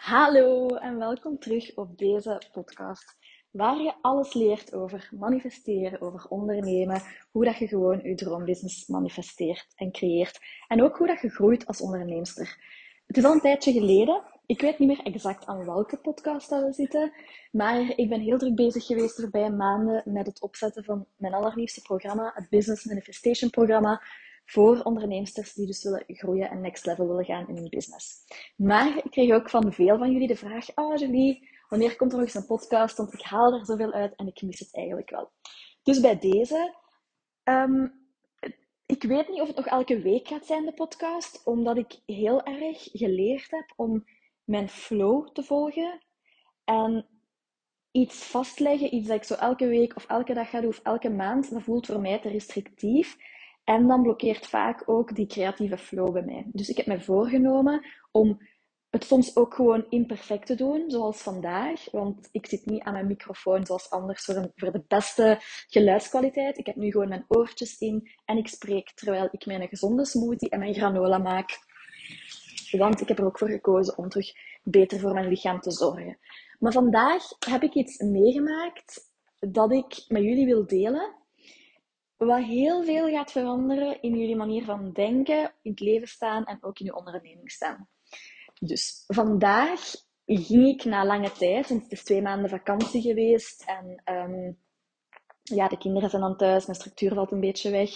Hallo 0.00 0.68
en 0.68 0.98
welkom 0.98 1.38
terug 1.38 1.74
op 1.74 1.98
deze 1.98 2.42
podcast, 2.52 3.16
waar 3.50 3.76
je 3.76 3.94
alles 4.00 4.34
leert 4.34 4.74
over 4.74 5.08
manifesteren, 5.18 6.00
over 6.00 6.26
ondernemen, 6.28 7.02
hoe 7.30 7.44
dat 7.44 7.56
je 7.56 7.66
gewoon 7.66 8.00
je 8.02 8.14
droombusiness 8.14 8.86
manifesteert 8.86 9.66
en 9.74 9.92
creëert 9.92 10.38
en 10.68 10.82
ook 10.82 10.96
hoe 10.96 11.06
dat 11.06 11.20
je 11.20 11.28
groeit 11.28 11.66
als 11.66 11.80
onderneemster. 11.80 12.56
Het 13.06 13.16
is 13.16 13.24
al 13.24 13.32
een 13.32 13.40
tijdje 13.40 13.72
geleden, 13.72 14.22
ik 14.46 14.60
weet 14.60 14.78
niet 14.78 14.88
meer 14.88 15.06
exact 15.06 15.46
aan 15.46 15.64
welke 15.64 15.96
podcast 15.96 16.50
dat 16.50 16.64
we 16.64 16.72
zitten, 16.72 17.12
maar 17.52 17.92
ik 17.96 18.08
ben 18.08 18.20
heel 18.20 18.38
druk 18.38 18.54
bezig 18.54 18.86
geweest 18.86 19.16
de 19.16 19.22
voorbije 19.22 19.50
maanden 19.50 20.02
met 20.04 20.26
het 20.26 20.40
opzetten 20.42 20.84
van 20.84 21.06
mijn 21.16 21.34
allerliefste 21.34 21.82
programma, 21.82 22.32
het 22.34 22.48
Business 22.48 22.84
Manifestation 22.84 23.50
Programma, 23.50 24.02
voor 24.50 24.82
onderneemsters 24.82 25.52
die 25.52 25.66
dus 25.66 25.82
willen 25.82 26.04
groeien 26.06 26.50
en 26.50 26.60
next 26.60 26.86
level 26.86 27.06
willen 27.06 27.24
gaan 27.24 27.48
in 27.48 27.56
hun 27.56 27.68
business. 27.68 28.24
Maar 28.56 28.96
ik 28.96 29.10
kreeg 29.10 29.32
ook 29.32 29.50
van 29.50 29.72
veel 29.72 29.98
van 29.98 30.12
jullie 30.12 30.28
de 30.28 30.36
vraag, 30.36 30.66
oh 30.74 30.96
Julie, 30.96 31.48
wanneer 31.68 31.96
komt 31.96 32.12
er 32.12 32.18
nog 32.18 32.26
eens 32.26 32.36
een 32.36 32.46
podcast? 32.46 32.96
Want 32.96 33.12
ik 33.12 33.22
haal 33.22 33.52
er 33.52 33.64
zoveel 33.64 33.92
uit 33.92 34.16
en 34.16 34.26
ik 34.26 34.42
mis 34.42 34.58
het 34.58 34.74
eigenlijk 34.74 35.10
wel. 35.10 35.30
Dus 35.82 36.00
bij 36.00 36.18
deze, 36.18 36.74
um, 37.44 37.92
ik 38.86 39.02
weet 39.02 39.28
niet 39.28 39.40
of 39.40 39.46
het 39.46 39.56
nog 39.56 39.66
elke 39.66 40.00
week 40.00 40.28
gaat 40.28 40.46
zijn, 40.46 40.64
de 40.64 40.72
podcast, 40.72 41.44
omdat 41.44 41.76
ik 41.76 42.00
heel 42.06 42.42
erg 42.42 42.88
geleerd 42.92 43.50
heb 43.50 43.72
om 43.76 44.04
mijn 44.44 44.68
flow 44.68 45.28
te 45.28 45.42
volgen. 45.42 46.00
En 46.64 47.06
iets 47.90 48.24
vastleggen, 48.24 48.94
iets 48.94 49.08
dat 49.08 49.16
ik 49.16 49.24
zo 49.24 49.34
elke 49.34 49.66
week 49.66 49.96
of 49.96 50.06
elke 50.06 50.34
dag 50.34 50.50
ga 50.50 50.60
doen 50.60 50.70
of 50.70 50.80
elke 50.82 51.10
maand, 51.10 51.50
dat 51.50 51.62
voelt 51.62 51.86
voor 51.86 52.00
mij 52.00 52.18
te 52.18 52.28
restrictief. 52.28 53.16
En 53.64 53.86
dan 53.86 54.02
blokkeert 54.02 54.46
vaak 54.46 54.82
ook 54.86 55.14
die 55.14 55.26
creatieve 55.26 55.78
flow 55.78 56.12
bij 56.12 56.22
mij. 56.22 56.46
Dus 56.52 56.68
ik 56.68 56.76
heb 56.76 56.86
me 56.86 57.00
voorgenomen 57.00 57.86
om 58.10 58.38
het 58.90 59.04
soms 59.04 59.36
ook 59.36 59.54
gewoon 59.54 59.86
imperfect 59.88 60.46
te 60.46 60.54
doen, 60.54 60.90
zoals 60.90 61.22
vandaag. 61.22 61.90
Want 61.90 62.28
ik 62.32 62.46
zit 62.46 62.66
niet 62.66 62.82
aan 62.82 62.92
mijn 62.92 63.06
microfoon 63.06 63.66
zoals 63.66 63.90
anders 63.90 64.24
voor, 64.24 64.50
voor 64.54 64.72
de 64.72 64.84
beste 64.88 65.38
geluidskwaliteit. 65.68 66.58
Ik 66.58 66.66
heb 66.66 66.76
nu 66.76 66.90
gewoon 66.90 67.08
mijn 67.08 67.24
oortjes 67.28 67.78
in 67.78 68.10
en 68.24 68.36
ik 68.36 68.48
spreek 68.48 68.92
terwijl 68.94 69.28
ik 69.30 69.46
mijn 69.46 69.68
gezonde 69.68 70.06
smoothie 70.06 70.50
en 70.50 70.58
mijn 70.58 70.74
granola 70.74 71.18
maak. 71.18 71.58
Want 72.70 73.00
ik 73.00 73.08
heb 73.08 73.18
er 73.18 73.24
ook 73.24 73.38
voor 73.38 73.48
gekozen 73.48 73.98
om 73.98 74.08
terug 74.08 74.32
beter 74.62 75.00
voor 75.00 75.12
mijn 75.12 75.28
lichaam 75.28 75.60
te 75.60 75.70
zorgen. 75.70 76.18
Maar 76.58 76.72
vandaag 76.72 77.22
heb 77.38 77.62
ik 77.62 77.74
iets 77.74 77.98
meegemaakt 77.98 79.10
dat 79.38 79.72
ik 79.72 80.04
met 80.08 80.22
jullie 80.22 80.46
wil 80.46 80.66
delen 80.66 81.14
wat 82.26 82.42
heel 82.42 82.84
veel 82.84 83.08
gaat 83.08 83.32
veranderen 83.32 84.02
in 84.02 84.18
jullie 84.18 84.36
manier 84.36 84.64
van 84.64 84.92
denken, 84.92 85.54
in 85.62 85.70
het 85.70 85.80
leven 85.80 86.08
staan 86.08 86.44
en 86.44 86.58
ook 86.60 86.78
in 86.78 86.86
je 86.86 86.96
onderneming 86.96 87.50
staan. 87.50 87.88
Dus 88.60 89.04
vandaag 89.06 89.80
ging 90.26 90.66
ik 90.66 90.84
na 90.84 91.04
lange 91.04 91.32
tijd, 91.32 91.68
want 91.68 91.82
het 91.82 91.92
is 91.92 92.04
twee 92.04 92.22
maanden 92.22 92.50
vakantie 92.50 93.02
geweest 93.02 93.64
en 93.66 94.02
um, 94.14 94.58
ja, 95.42 95.68
de 95.68 95.78
kinderen 95.78 96.10
zijn 96.10 96.22
dan 96.22 96.36
thuis, 96.36 96.66
mijn 96.66 96.78
structuur 96.78 97.14
valt 97.14 97.32
een 97.32 97.40
beetje 97.40 97.70
weg. 97.70 97.90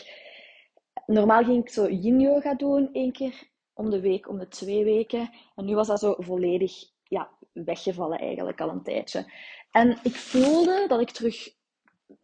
Normaal 1.06 1.44
ging 1.44 1.62
ik 1.62 1.68
zo 1.68 1.88
yin 1.88 2.20
yoga 2.20 2.54
doen, 2.54 2.88
één 2.92 3.12
keer 3.12 3.50
om 3.72 3.90
de 3.90 4.00
week, 4.00 4.28
om 4.28 4.38
de 4.38 4.48
twee 4.48 4.84
weken. 4.84 5.30
En 5.54 5.64
nu 5.64 5.74
was 5.74 5.86
dat 5.86 6.00
zo 6.00 6.14
volledig 6.18 6.72
ja, 7.02 7.30
weggevallen 7.52 8.18
eigenlijk 8.18 8.60
al 8.60 8.68
een 8.68 8.82
tijdje. 8.82 9.32
En 9.70 9.98
ik 10.02 10.14
voelde 10.14 10.84
dat 10.88 11.00
ik 11.00 11.10
terug 11.10 11.52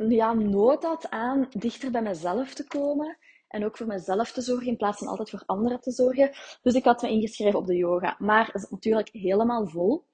ja, 0.09 0.33
nood 0.33 0.83
had 0.83 1.11
aan 1.11 1.49
dichter 1.51 1.91
bij 1.91 2.03
mezelf 2.03 2.55
te 2.55 2.67
komen. 2.67 3.19
En 3.49 3.65
ook 3.65 3.77
voor 3.77 3.87
mezelf 3.87 4.33
te 4.33 4.41
zorgen 4.41 4.67
in 4.67 4.77
plaats 4.77 4.99
van 4.99 5.07
altijd 5.07 5.31
voor 5.31 5.43
anderen 5.47 5.81
te 5.81 5.91
zorgen. 5.91 6.31
Dus 6.63 6.75
ik 6.75 6.85
had 6.85 7.03
me 7.03 7.11
ingeschreven 7.11 7.59
op 7.59 7.67
de 7.67 7.77
yoga. 7.77 8.17
Maar 8.19 8.51
is 8.55 8.67
natuurlijk 8.71 9.09
helemaal 9.13 9.67
vol. 9.67 10.07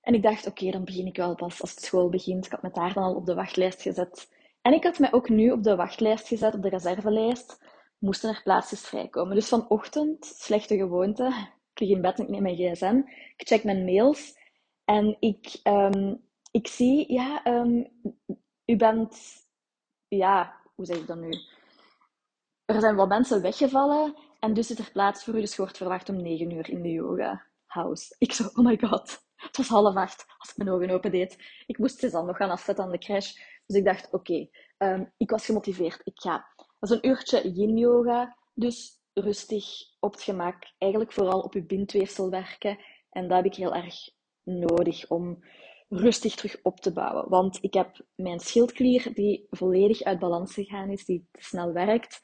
En 0.00 0.14
ik 0.14 0.22
dacht, 0.22 0.46
oké, 0.46 0.70
dan 0.70 0.84
begin 0.84 1.06
ik 1.06 1.16
wel 1.16 1.34
pas 1.34 1.60
als 1.60 1.70
het 1.70 1.82
school 1.82 2.08
begint. 2.08 2.46
Ik 2.46 2.50
had 2.50 2.62
me 2.62 2.70
daar 2.72 2.92
dan 2.92 3.02
al 3.02 3.14
op 3.14 3.26
de 3.26 3.34
wachtlijst 3.34 3.82
gezet. 3.82 4.28
En 4.62 4.72
ik 4.72 4.84
had 4.84 4.98
mij 4.98 5.12
ook 5.12 5.28
nu 5.28 5.50
op 5.50 5.62
de 5.62 5.76
wachtlijst 5.76 6.28
gezet, 6.28 6.54
op 6.54 6.62
de 6.62 6.68
reservelijst. 6.68 7.58
Moesten 7.98 8.30
er 8.30 8.40
plaatsjes 8.42 8.80
vrijkomen. 8.80 9.34
Dus 9.34 9.48
vanochtend, 9.48 10.24
slechte 10.24 10.76
gewoonte. 10.76 11.26
Ik 11.72 11.80
lig 11.80 11.90
in 11.90 12.00
bed 12.00 12.18
en 12.18 12.24
ik 12.24 12.30
neem 12.30 12.42
mijn 12.42 12.56
gsm. 12.56 13.00
Ik 13.36 13.46
check 13.46 13.64
mijn 13.64 13.84
mails. 13.84 14.34
En 14.84 15.16
ik, 15.20 15.60
um, 15.64 16.22
ik 16.50 16.66
zie, 16.66 17.12
ja, 17.12 17.46
um, 17.46 17.88
u 18.66 18.76
bent, 18.76 19.16
ja, 20.08 20.60
hoe 20.74 20.86
zeg 20.86 20.96
ik 20.96 21.06
dat 21.06 21.18
nu? 21.18 21.30
Er 22.64 22.80
zijn 22.80 22.96
wat 22.96 23.08
mensen 23.08 23.42
weggevallen 23.42 24.16
en 24.40 24.54
dus 24.54 24.66
zit 24.66 24.78
er 24.78 24.90
plaats 24.92 25.24
voor 25.24 25.34
u, 25.34 25.40
dus 25.40 25.50
je 25.50 25.62
wordt 25.62 25.76
verwacht 25.76 26.08
om 26.08 26.22
negen 26.22 26.50
uur 26.50 26.70
in 26.70 26.82
de 26.82 26.92
yoga 26.92 27.46
house. 27.66 28.14
Ik 28.18 28.32
zo, 28.32 28.44
oh 28.54 28.64
my 28.64 28.78
god, 28.78 29.24
het 29.36 29.56
was 29.56 29.68
half 29.68 29.96
acht 29.96 30.24
als 30.38 30.50
ik 30.50 30.56
mijn 30.56 30.70
ogen 30.70 30.90
open 30.90 31.10
deed. 31.10 31.62
Ik 31.66 31.78
moest 31.78 31.98
ze 31.98 32.10
dan 32.10 32.26
nog 32.26 32.36
gaan 32.36 32.50
afzetten 32.50 32.84
aan 32.84 32.90
de 32.90 32.98
crash. 32.98 33.32
Dus 33.66 33.76
ik 33.76 33.84
dacht, 33.84 34.12
oké, 34.12 34.48
ehm, 34.76 35.04
ik 35.16 35.30
was 35.30 35.44
gemotiveerd, 35.44 36.00
ik 36.04 36.20
ga. 36.20 36.46
Dat 36.56 36.90
is 36.90 36.96
een 36.96 37.08
uurtje 37.08 37.52
yin 37.52 37.76
yoga, 37.76 38.36
dus 38.54 39.00
rustig, 39.12 39.64
op 40.00 40.12
het 40.12 40.22
gemak. 40.22 40.56
Eigenlijk 40.78 41.12
vooral 41.12 41.40
op 41.40 41.54
je 41.54 41.62
bindweefsel 41.62 42.30
werken. 42.30 42.78
En 43.10 43.28
dat 43.28 43.36
heb 43.36 43.46
ik 43.46 43.54
heel 43.54 43.74
erg 43.74 43.94
nodig 44.42 45.08
om 45.08 45.44
rustig 45.88 46.34
terug 46.34 46.58
op 46.62 46.80
te 46.80 46.92
bouwen. 46.92 47.28
Want 47.28 47.58
ik 47.60 47.74
heb 47.74 48.04
mijn 48.14 48.40
schildklier 48.40 49.14
die 49.14 49.46
volledig 49.50 50.02
uit 50.02 50.18
balans 50.18 50.54
gegaan 50.54 50.90
is, 50.90 51.04
die 51.04 51.28
te 51.30 51.42
snel 51.42 51.72
werkt. 51.72 52.20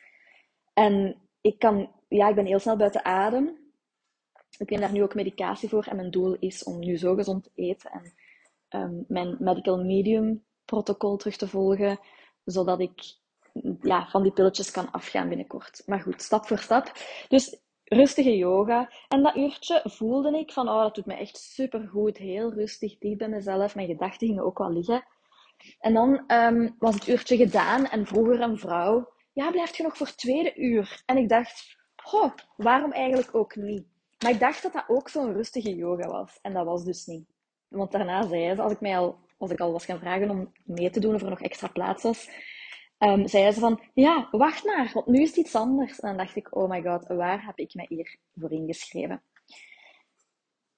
En 0.72 1.16
ik, 1.40 1.58
kan, 1.58 1.90
ja, 2.08 2.28
ik 2.28 2.34
ben 2.34 2.46
heel 2.46 2.58
snel 2.58 2.76
buiten 2.76 3.04
adem. 3.04 3.60
Ik 4.58 4.70
neem 4.70 4.80
daar 4.80 4.92
nu 4.92 5.02
ook 5.02 5.14
medicatie 5.14 5.68
voor. 5.68 5.84
En 5.84 5.96
mijn 5.96 6.10
doel 6.10 6.36
is 6.38 6.64
om 6.64 6.78
nu 6.78 6.96
zo 6.96 7.14
gezond 7.14 7.44
te 7.44 7.50
eten 7.54 7.90
en 7.90 8.14
um, 8.80 9.04
mijn 9.08 9.36
medical 9.38 9.84
medium 9.84 10.44
protocol 10.64 11.16
terug 11.16 11.36
te 11.36 11.48
volgen, 11.48 11.98
zodat 12.44 12.80
ik 12.80 13.20
ja, 13.80 14.08
van 14.10 14.22
die 14.22 14.32
pilletjes 14.32 14.70
kan 14.70 14.90
afgaan 14.90 15.28
binnenkort. 15.28 15.82
Maar 15.86 16.00
goed, 16.00 16.22
stap 16.22 16.46
voor 16.46 16.58
stap. 16.58 16.92
Dus 17.28 17.60
rustige 17.92 18.36
yoga. 18.36 18.90
En 19.08 19.22
dat 19.22 19.36
uurtje 19.36 19.80
voelde 19.84 20.38
ik 20.38 20.52
van, 20.52 20.68
oh, 20.68 20.82
dat 20.82 20.94
doet 20.94 21.06
me 21.06 21.14
echt 21.14 21.38
super 21.38 21.88
goed. 21.88 22.16
Heel 22.16 22.52
rustig, 22.52 22.98
diep 22.98 23.18
bij 23.18 23.28
mezelf. 23.28 23.74
Mijn 23.74 23.88
gedachten 23.88 24.26
gingen 24.26 24.44
ook 24.44 24.58
wel 24.58 24.72
liggen. 24.72 25.04
En 25.80 25.94
dan 25.94 26.24
um, 26.26 26.74
was 26.78 26.94
het 26.94 27.08
uurtje 27.08 27.36
gedaan 27.36 27.86
en 27.86 28.06
vroeger 28.06 28.40
een 28.40 28.58
vrouw, 28.58 29.08
ja, 29.32 29.50
blijft 29.50 29.76
je 29.76 29.82
nog 29.82 29.96
voor 29.96 30.06
het 30.06 30.18
tweede 30.18 30.54
uur? 30.56 31.02
En 31.06 31.16
ik 31.16 31.28
dacht, 31.28 31.76
oh, 32.10 32.32
waarom 32.56 32.92
eigenlijk 32.92 33.34
ook 33.34 33.56
niet? 33.56 33.84
Maar 34.22 34.30
ik 34.30 34.40
dacht 34.40 34.62
dat 34.62 34.72
dat 34.72 34.84
ook 34.88 35.08
zo'n 35.08 35.32
rustige 35.32 35.74
yoga 35.74 36.08
was. 36.08 36.38
En 36.42 36.52
dat 36.52 36.64
was 36.64 36.84
dus 36.84 37.06
niet. 37.06 37.26
Want 37.68 37.92
daarna 37.92 38.26
zei 38.26 38.54
ze, 38.54 38.62
als 38.62 38.72
ik, 38.72 38.80
mij 38.80 38.98
al, 38.98 39.18
als 39.38 39.50
ik 39.50 39.60
al 39.60 39.72
was 39.72 39.84
gaan 39.84 39.98
vragen 39.98 40.30
om 40.30 40.52
mee 40.64 40.90
te 40.90 41.00
doen 41.00 41.14
of 41.14 41.22
er 41.22 41.30
nog 41.30 41.40
extra 41.40 41.68
plaats 41.68 42.02
was, 42.02 42.28
um, 43.02 43.28
zeiden 43.28 43.54
ze 43.54 43.60
van, 43.60 43.80
ja, 43.94 44.28
wacht 44.30 44.64
maar, 44.64 44.90
want 44.94 45.06
nu 45.06 45.22
is 45.22 45.28
het 45.28 45.36
iets 45.36 45.54
anders. 45.54 46.00
En 46.00 46.08
dan 46.08 46.16
dacht 46.16 46.36
ik, 46.36 46.56
oh 46.56 46.70
my 46.70 46.82
god, 46.82 47.06
waar 47.06 47.44
heb 47.44 47.58
ik 47.58 47.74
mij 47.74 47.86
hier 47.88 48.16
voor 48.34 48.52
ingeschreven? 48.52 49.22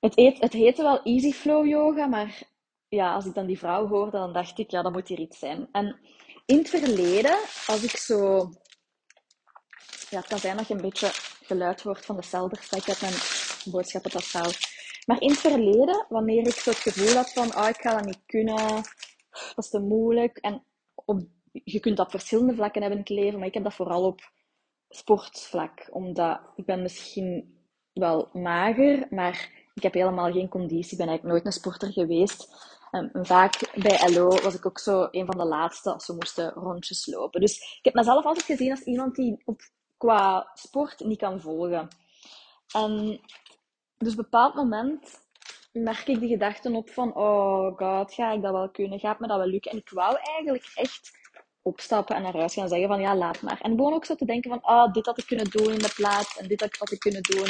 Het, 0.00 0.18
eet, 0.18 0.40
het 0.40 0.52
heette 0.52 0.82
wel 0.82 1.02
Easy 1.02 1.32
Flow 1.32 1.66
Yoga, 1.66 2.06
maar 2.06 2.42
ja, 2.88 3.14
als 3.14 3.26
ik 3.26 3.34
dan 3.34 3.46
die 3.46 3.58
vrouw 3.58 3.86
hoorde, 3.86 4.18
dan 4.18 4.32
dacht 4.32 4.58
ik, 4.58 4.70
ja, 4.70 4.82
dat 4.82 4.92
moet 4.92 5.08
hier 5.08 5.20
iets 5.20 5.38
zijn. 5.38 5.68
En 5.72 5.98
in 6.46 6.58
het 6.58 6.68
verleden, 6.68 7.38
als 7.66 7.82
ik 7.82 7.96
zo... 7.96 8.50
Ja, 10.10 10.18
het 10.18 10.26
kan 10.26 10.38
zijn 10.38 10.56
dat 10.56 10.68
je 10.68 10.74
een 10.74 10.80
beetje 10.80 11.10
geluid 11.42 11.82
hoort 11.82 12.04
van 12.04 12.16
de 12.16 12.22
celders, 12.22 12.68
dat 12.68 12.80
ik 12.80 12.86
heb 12.86 13.00
mijn 13.00 13.14
boodschappentassaal. 13.64 14.50
Maar 15.06 15.20
in 15.20 15.30
het 15.30 15.38
verleden, 15.38 16.06
wanneer 16.08 16.46
ik 16.46 16.54
zo 16.54 16.70
het 16.70 16.78
gevoel 16.78 17.14
had 17.14 17.32
van, 17.32 17.56
oh, 17.56 17.68
ik 17.68 17.80
ga 17.80 17.94
dat 17.94 18.04
niet 18.04 18.22
kunnen, 18.26 18.56
dat 19.54 19.64
is 19.64 19.68
te 19.68 19.80
moeilijk. 19.80 20.38
En 20.38 20.64
op 20.94 21.20
je 21.64 21.80
kunt 21.80 21.96
dat 21.96 22.06
op 22.06 22.12
verschillende 22.12 22.54
vlakken 22.54 22.80
hebben 22.80 22.98
in 22.98 23.04
het 23.04 23.22
leven, 23.22 23.38
maar 23.38 23.48
ik 23.48 23.54
heb 23.54 23.62
dat 23.62 23.74
vooral 23.74 24.04
op 24.04 24.30
sportvlak. 24.88 25.88
Omdat 25.90 26.40
ik 26.56 26.64
ben 26.64 26.82
misschien 26.82 27.58
wel 27.92 28.28
mager, 28.32 29.06
maar 29.10 29.50
ik 29.74 29.82
heb 29.82 29.94
helemaal 29.94 30.32
geen 30.32 30.48
conditie. 30.48 30.92
Ik 30.92 30.98
ben 30.98 31.08
eigenlijk 31.08 31.36
nooit 31.36 31.46
een 31.46 31.60
sporter 31.60 31.92
geweest. 31.92 32.72
En 32.90 33.10
vaak 33.12 33.70
bij 33.74 34.12
LO 34.12 34.28
was 34.28 34.54
ik 34.54 34.66
ook 34.66 34.78
zo 34.78 35.08
een 35.10 35.26
van 35.26 35.38
de 35.38 35.44
laatste 35.44 35.92
als 35.92 36.06
we 36.06 36.12
moesten 36.12 36.50
rondjes 36.50 37.06
lopen. 37.06 37.40
Dus 37.40 37.58
ik 37.78 37.84
heb 37.84 37.94
mezelf 37.94 38.24
altijd 38.24 38.44
gezien 38.44 38.70
als 38.70 38.82
iemand 38.82 39.14
die 39.14 39.42
op, 39.44 39.60
qua 39.96 40.50
sport 40.54 41.04
niet 41.04 41.18
kan 41.18 41.40
volgen. 41.40 41.88
En 42.74 43.20
dus 43.98 44.12
op 44.12 44.18
een 44.18 44.24
bepaald 44.24 44.54
moment 44.54 45.22
merk 45.72 46.08
ik 46.08 46.20
de 46.20 46.26
gedachten 46.26 46.74
op 46.74 46.90
van, 46.90 47.14
oh 47.14 47.76
god, 47.76 48.14
ga 48.14 48.32
ik 48.32 48.42
dat 48.42 48.52
wel 48.52 48.70
kunnen? 48.70 48.98
Gaat 48.98 49.18
me 49.18 49.26
dat 49.26 49.38
wel 49.38 49.46
lukken? 49.46 49.70
En 49.70 49.78
ik 49.78 49.90
wou 49.90 50.16
eigenlijk 50.16 50.72
echt 50.74 51.22
opstappen 51.64 52.16
en 52.16 52.22
naar 52.22 52.36
huis 52.36 52.54
gaan 52.54 52.68
zeggen 52.68 52.88
van 52.88 53.00
ja, 53.00 53.16
laat 53.16 53.42
maar. 53.42 53.60
En 53.60 53.70
gewoon 53.70 53.92
ook 53.92 54.04
zo 54.04 54.14
te 54.14 54.24
denken 54.24 54.50
van, 54.50 54.60
ah, 54.62 54.92
dit 54.92 55.06
had 55.06 55.18
ik 55.18 55.26
kunnen 55.26 55.50
doen 55.50 55.72
in 55.72 55.78
de 55.78 55.92
plaats 55.94 56.36
en 56.36 56.48
dit 56.48 56.60
had 56.78 56.90
ik 56.92 56.98
kunnen 56.98 57.22
doen. 57.22 57.48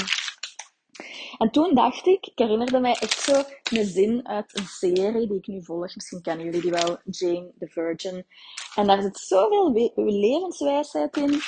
En 1.38 1.50
toen 1.50 1.75
dacht 1.75 2.06
ik, 2.06 2.26
ik 2.26 2.38
herinnerde 2.38 2.81
mij 2.81 2.96
echt 3.00 3.20
zo 3.20 3.43
een 3.72 3.84
zin 3.84 4.28
uit 4.28 4.58
een 4.58 4.66
serie 4.66 5.26
die 5.28 5.38
ik 5.38 5.46
nu 5.46 5.64
volg. 5.64 5.94
Misschien 5.94 6.22
kennen 6.22 6.44
jullie 6.44 6.61
die 6.61 6.70
wel, 6.70 6.99
Jane 7.05 7.52
the 7.58 7.66
Virgin. 7.66 8.26
En 8.75 8.87
daar 8.87 9.02
zit 9.02 9.19
zoveel 9.19 9.93
levenswijsheid 9.94 11.17
in. 11.17 11.40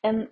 En 0.00 0.30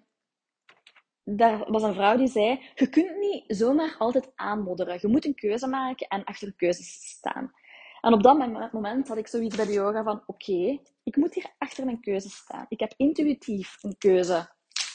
daar 1.24 1.70
was 1.70 1.82
een 1.82 1.94
vrouw 1.94 2.16
die 2.16 2.28
zei: 2.28 2.60
Je 2.74 2.88
kunt 2.88 3.18
niet 3.18 3.44
zomaar 3.46 3.94
altijd 3.98 4.32
aanmodderen. 4.34 4.98
Je 5.00 5.08
moet 5.08 5.24
een 5.24 5.34
keuze 5.34 5.66
maken 5.66 6.08
en 6.08 6.24
achter 6.24 6.48
de 6.48 6.54
keuzes 6.56 6.92
staan. 7.16 7.52
En 8.04 8.12
op 8.12 8.22
dat 8.22 8.72
moment 8.72 9.08
had 9.08 9.16
ik 9.16 9.26
zoiets 9.26 9.56
bij 9.56 9.66
de 9.66 9.72
yoga 9.72 10.02
van: 10.02 10.22
Oké, 10.26 10.78
ik 11.02 11.16
moet 11.16 11.34
hier 11.34 11.54
achter 11.58 11.84
mijn 11.84 12.00
keuze 12.00 12.28
staan. 12.28 12.66
Ik 12.68 12.80
heb 12.80 12.94
intuïtief 12.96 13.76
een 13.82 13.98
keuze 13.98 14.48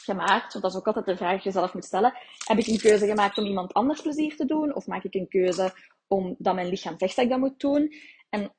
gemaakt, 0.04 0.52
want 0.52 0.64
dat 0.64 0.72
is 0.72 0.78
ook 0.78 0.86
altijd 0.86 1.06
de 1.06 1.16
vraag 1.16 1.34
die 1.34 1.40
je 1.44 1.50
zelf 1.50 1.74
moet 1.74 1.84
stellen. 1.84 2.14
Heb 2.44 2.58
ik 2.58 2.66
een 2.66 2.78
keuze 2.78 3.06
gemaakt 3.06 3.38
om 3.38 3.44
iemand 3.44 3.72
anders 3.72 4.02
plezier 4.02 4.36
te 4.36 4.44
doen? 4.44 4.74
Of 4.74 4.86
maak 4.86 5.04
ik 5.04 5.14
een 5.14 5.28
keuze 5.28 5.72
omdat 6.08 6.54
mijn 6.54 6.68
lichaam 6.68 6.94
zegt 6.98 7.16
dat 7.16 7.24
ik 7.24 7.30
dat 7.30 7.40
moet 7.40 7.60
doen? 7.60 7.94
En 8.28 8.54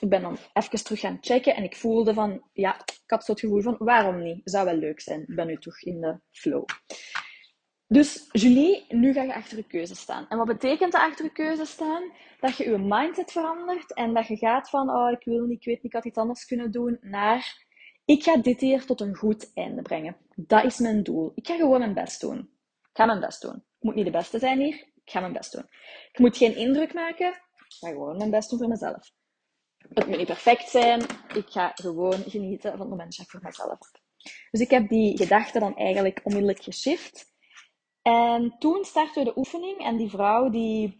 ik 0.00 0.08
ben 0.08 0.22
dan 0.22 0.38
even 0.52 0.84
terug 0.84 1.00
gaan 1.00 1.18
checken 1.20 1.56
en 1.56 1.62
ik 1.62 1.76
voelde 1.76 2.14
van, 2.14 2.42
ja, 2.52 2.74
ik 2.80 3.02
had 3.06 3.24
zo 3.24 3.32
het 3.32 3.40
gevoel 3.40 3.62
van, 3.62 3.76
waarom 3.78 4.22
niet? 4.22 4.40
Zou 4.44 4.64
wel 4.64 4.76
leuk 4.76 5.00
zijn. 5.00 5.20
Ik 5.20 5.34
ben 5.34 5.46
nu 5.46 5.58
toch 5.58 5.80
in 5.80 6.00
de 6.00 6.20
flow. 6.30 6.64
Dus 7.94 8.28
Julie, 8.32 8.84
nu 8.88 9.12
ga 9.12 9.22
je 9.22 9.34
achter 9.34 9.56
de 9.56 9.66
keuze 9.66 9.94
staan. 9.94 10.26
En 10.28 10.38
wat 10.38 10.46
betekent 10.46 10.94
achter 10.94 11.24
de 11.24 11.32
keuze 11.32 11.64
staan? 11.64 12.12
Dat 12.40 12.56
je 12.56 12.70
je 12.70 12.78
mindset 12.78 13.32
verandert 13.32 13.94
en 13.94 14.14
dat 14.14 14.26
je 14.26 14.36
gaat 14.36 14.70
van, 14.70 14.90
oh, 14.90 15.10
ik 15.10 15.24
wil 15.24 15.46
niet, 15.46 15.58
ik 15.58 15.64
weet 15.64 15.74
niet, 15.74 15.84
ik 15.84 15.92
had 15.92 16.04
iets 16.04 16.18
anders 16.18 16.44
kunnen 16.44 16.70
doen, 16.70 16.98
naar, 17.00 17.66
ik 18.04 18.22
ga 18.22 18.36
dit 18.36 18.60
hier 18.60 18.86
tot 18.86 19.00
een 19.00 19.16
goed 19.16 19.50
einde 19.54 19.82
brengen. 19.82 20.16
Dat 20.36 20.64
is 20.64 20.78
mijn 20.78 21.02
doel. 21.02 21.32
Ik 21.34 21.46
ga 21.46 21.56
gewoon 21.56 21.78
mijn 21.78 21.94
best 21.94 22.20
doen. 22.20 22.38
Ik 22.82 22.90
ga 22.92 23.04
mijn 23.04 23.20
best 23.20 23.42
doen. 23.42 23.54
Ik 23.54 23.82
moet 23.82 23.94
niet 23.94 24.04
de 24.04 24.10
beste 24.10 24.38
zijn 24.38 24.58
hier, 24.58 24.74
ik 24.74 25.10
ga 25.10 25.20
mijn 25.20 25.32
best 25.32 25.52
doen. 25.52 25.66
Ik 26.12 26.18
moet 26.18 26.36
geen 26.36 26.56
indruk 26.56 26.94
maken, 26.94 27.28
ik 27.28 27.74
ga 27.78 27.88
gewoon 27.88 28.16
mijn 28.16 28.30
best 28.30 28.50
doen 28.50 28.58
voor 28.58 28.68
mezelf. 28.68 29.10
Het 29.76 30.06
moet 30.06 30.16
niet 30.16 30.26
perfect 30.26 30.68
zijn, 30.68 31.00
ik 31.34 31.48
ga 31.48 31.72
gewoon 31.74 32.22
genieten 32.26 32.70
van 32.70 32.80
het 32.80 32.88
moment 32.88 33.16
dat 33.16 33.26
ik 33.26 33.30
voor 33.30 33.40
mezelf. 33.42 33.78
Dus 34.50 34.60
ik 34.60 34.70
heb 34.70 34.88
die 34.88 35.16
gedachte 35.16 35.58
dan 35.58 35.76
eigenlijk 35.76 36.20
onmiddellijk 36.22 36.62
geshift. 36.62 37.32
En 38.04 38.56
toen 38.58 38.84
startte 38.84 39.24
de 39.24 39.36
oefening 39.36 39.78
en 39.78 39.96
die 39.96 40.10
vrouw 40.10 40.50
die 40.50 40.98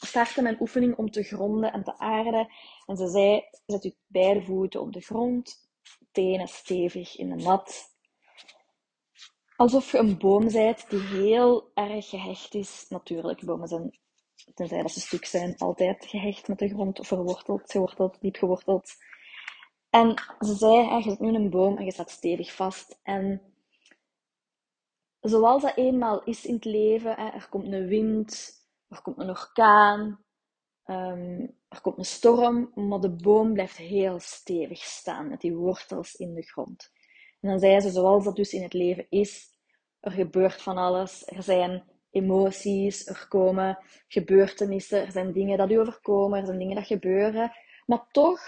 startte 0.00 0.42
mijn 0.42 0.60
oefening 0.60 0.96
om 0.96 1.10
te 1.10 1.22
gronden 1.22 1.72
en 1.72 1.84
te 1.84 1.98
aarden. 1.98 2.48
En 2.86 2.96
ze 2.96 3.08
zei, 3.08 3.44
zet 3.66 3.82
je 3.82 3.96
beide 4.06 4.42
voeten 4.42 4.80
op 4.80 4.92
de 4.92 5.00
grond, 5.00 5.68
tenen 6.10 6.48
stevig 6.48 7.16
in 7.16 7.36
de 7.36 7.44
mat. 7.44 7.90
Alsof 9.56 9.92
je 9.92 9.98
een 9.98 10.18
boom 10.18 10.52
bent 10.52 10.90
die 10.90 11.00
heel 11.00 11.70
erg 11.74 12.08
gehecht 12.08 12.54
is. 12.54 12.86
Natuurlijk, 12.88 13.44
bomen 13.44 13.68
zijn, 13.68 13.98
tenzij 14.54 14.82
dat 14.82 14.90
ze 14.90 15.00
stuk 15.00 15.24
zijn, 15.24 15.58
altijd 15.58 16.06
gehecht 16.06 16.48
met 16.48 16.58
de 16.58 16.68
grond, 16.68 17.00
of 17.00 17.06
verworteld, 17.06 17.70
geworteld, 17.70 18.20
diep 18.20 18.36
geworteld. 18.36 18.90
En 19.90 20.14
ze 20.38 20.54
zei, 20.54 21.02
je 21.02 21.16
nu 21.18 21.34
een 21.34 21.50
boom 21.50 21.76
en 21.76 21.84
je 21.84 21.92
staat 21.92 22.10
stevig 22.10 22.54
vast. 22.54 22.98
En 23.02 23.51
zoals 25.22 25.62
dat 25.62 25.76
eenmaal 25.76 26.22
is 26.24 26.46
in 26.46 26.54
het 26.54 26.64
leven, 26.64 27.16
er 27.16 27.46
komt 27.50 27.72
een 27.72 27.86
wind, 27.86 28.52
er 28.88 29.02
komt 29.02 29.18
een 29.18 29.28
orkaan, 29.28 30.24
ehm, 30.84 31.46
er 31.68 31.80
komt 31.80 31.98
een 31.98 32.04
storm, 32.04 32.72
maar 32.74 33.00
de 33.00 33.10
boom 33.10 33.52
blijft 33.52 33.76
heel 33.76 34.18
stevig 34.20 34.82
staan 34.82 35.28
met 35.28 35.40
die 35.40 35.56
wortels 35.56 36.14
in 36.14 36.34
de 36.34 36.42
grond. 36.42 36.90
En 37.40 37.48
dan 37.48 37.58
zei 37.58 37.80
ze, 37.80 37.90
zoals 37.90 38.24
dat 38.24 38.36
dus 38.36 38.52
in 38.52 38.62
het 38.62 38.72
leven 38.72 39.06
is, 39.08 39.50
er 40.00 40.10
gebeurt 40.10 40.62
van 40.62 40.76
alles, 40.76 41.26
er 41.26 41.42
zijn 41.42 41.84
emoties, 42.10 43.06
er 43.06 43.26
komen 43.28 43.78
gebeurtenissen, 44.08 45.00
er 45.00 45.12
zijn 45.12 45.32
dingen 45.32 45.58
dat 45.58 45.70
u 45.70 45.78
overkomen, 45.78 46.38
er 46.38 46.46
zijn 46.46 46.58
dingen 46.58 46.76
dat 46.76 46.86
gebeuren, 46.86 47.52
maar 47.86 48.08
toch 48.10 48.40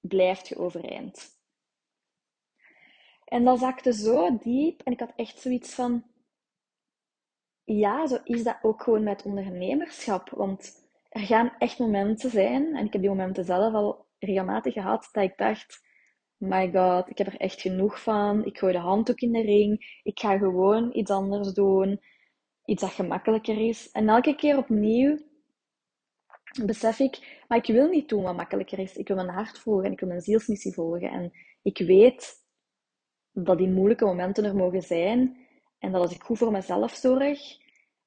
blijft 0.00 0.48
je 0.48 0.58
overeind. 0.58 1.39
En 3.30 3.44
dat 3.44 3.58
zakte 3.58 3.92
zo 3.92 4.38
diep 4.38 4.80
en 4.82 4.92
ik 4.92 5.00
had 5.00 5.12
echt 5.16 5.40
zoiets 5.40 5.74
van, 5.74 6.04
ja, 7.64 8.06
zo 8.06 8.18
is 8.24 8.42
dat 8.42 8.58
ook 8.62 8.82
gewoon 8.82 9.02
met 9.02 9.22
ondernemerschap. 9.22 10.30
Want 10.30 10.72
er 11.08 11.20
gaan 11.20 11.52
echt 11.58 11.78
momenten 11.78 12.30
zijn, 12.30 12.76
en 12.76 12.86
ik 12.86 12.92
heb 12.92 13.02
die 13.02 13.10
momenten 13.10 13.44
zelf 13.44 13.74
al 13.74 14.06
regelmatig 14.18 14.72
gehad, 14.72 15.08
dat 15.12 15.24
ik 15.24 15.36
dacht, 15.36 15.80
my 16.36 16.70
god, 16.72 17.10
ik 17.10 17.18
heb 17.18 17.26
er 17.26 17.36
echt 17.36 17.60
genoeg 17.60 18.02
van. 18.02 18.44
Ik 18.44 18.58
gooi 18.58 18.72
de 18.72 18.78
handdoek 18.78 19.20
in 19.20 19.32
de 19.32 19.42
ring. 19.42 20.00
Ik 20.02 20.18
ga 20.18 20.38
gewoon 20.38 20.90
iets 20.96 21.10
anders 21.10 21.52
doen. 21.52 22.00
Iets 22.64 22.82
dat 22.82 22.90
gemakkelijker 22.90 23.68
is. 23.68 23.90
En 23.90 24.08
elke 24.08 24.34
keer 24.34 24.56
opnieuw 24.56 25.18
besef 26.64 26.98
ik, 26.98 27.44
maar 27.48 27.58
ik 27.58 27.66
wil 27.66 27.88
niet 27.88 28.08
doen 28.08 28.22
wat 28.22 28.36
makkelijker 28.36 28.78
is. 28.78 28.96
Ik 28.96 29.08
wil 29.08 29.16
mijn 29.16 29.28
hart 29.28 29.58
volgen 29.58 29.84
en 29.84 29.92
ik 29.92 30.00
wil 30.00 30.08
mijn 30.08 30.20
zielsmissie 30.20 30.72
volgen. 30.72 31.10
En 31.10 31.32
ik 31.62 31.78
weet 31.78 32.39
dat 33.44 33.58
die 33.58 33.68
moeilijke 33.68 34.04
momenten 34.04 34.44
er 34.44 34.56
mogen 34.56 34.82
zijn. 34.82 35.46
En 35.78 35.92
dat 35.92 36.02
als 36.02 36.14
ik 36.14 36.22
goed 36.22 36.38
voor 36.38 36.52
mezelf 36.52 36.92
zorg 36.92 37.40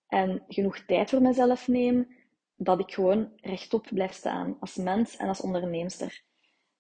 en 0.08 0.44
genoeg 0.48 0.80
tijd 0.80 1.10
voor 1.10 1.22
mezelf 1.22 1.68
neem, 1.68 2.08
dat 2.56 2.80
ik 2.80 2.94
gewoon 2.94 3.32
rechtop 3.36 3.88
blijf 3.94 4.14
staan 4.14 4.58
als 4.60 4.76
mens 4.76 5.18
en 5.18 5.28
als 5.28 5.42
onderneemster. 5.42 6.24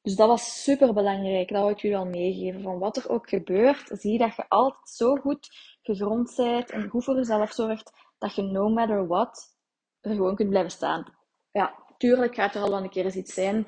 Dus 0.01 0.15
dat 0.15 0.27
was 0.27 0.63
super 0.63 0.93
belangrijk. 0.93 1.49
Dat 1.49 1.61
wil 1.61 1.71
ik 1.71 1.79
jullie 1.79 1.97
al 1.97 2.05
meegeven. 2.05 2.61
Van 2.61 2.79
wat 2.79 2.97
er 2.97 3.09
ook 3.09 3.29
gebeurt, 3.29 3.89
zie 3.93 4.17
dat 4.17 4.35
je 4.35 4.49
altijd 4.49 4.89
zo 4.89 5.15
goed 5.15 5.49
gegrond 5.81 6.33
bent 6.35 6.69
en 6.69 6.89
goed 6.89 7.03
voor 7.03 7.15
jezelf 7.15 7.51
zorgt, 7.51 7.91
dat 8.17 8.35
je 8.35 8.41
no 8.41 8.69
matter 8.69 9.07
what 9.07 9.57
er 10.01 10.15
gewoon 10.15 10.35
kunt 10.35 10.49
blijven 10.49 10.71
staan. 10.71 11.13
Ja, 11.51 11.75
tuurlijk 11.97 12.35
gaat 12.35 12.55
er 12.55 12.61
al 12.61 12.69
wel 12.69 12.83
een 12.83 12.89
keer 12.89 13.05
eens 13.05 13.15
iets 13.15 13.33
zijn 13.33 13.67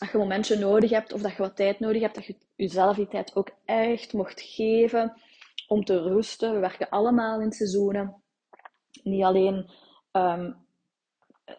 dat 0.00 0.08
je 0.08 0.14
een 0.14 0.20
momentje 0.20 0.56
nodig 0.56 0.90
hebt 0.90 1.12
of 1.12 1.20
dat 1.20 1.30
je 1.30 1.42
wat 1.42 1.56
tijd 1.56 1.80
nodig 1.80 2.02
hebt, 2.02 2.14
dat 2.14 2.26
je 2.26 2.36
jezelf 2.56 2.96
die 2.96 3.08
tijd 3.08 3.36
ook 3.36 3.50
echt 3.64 4.12
mocht 4.12 4.40
geven 4.40 5.20
om 5.68 5.84
te 5.84 6.02
rusten. 6.02 6.52
We 6.52 6.58
werken 6.58 6.88
allemaal 6.88 7.40
in 7.40 7.52
seizoenen. 7.52 8.22
Niet 9.02 9.22
alleen 9.22 9.70
um, 10.12 10.56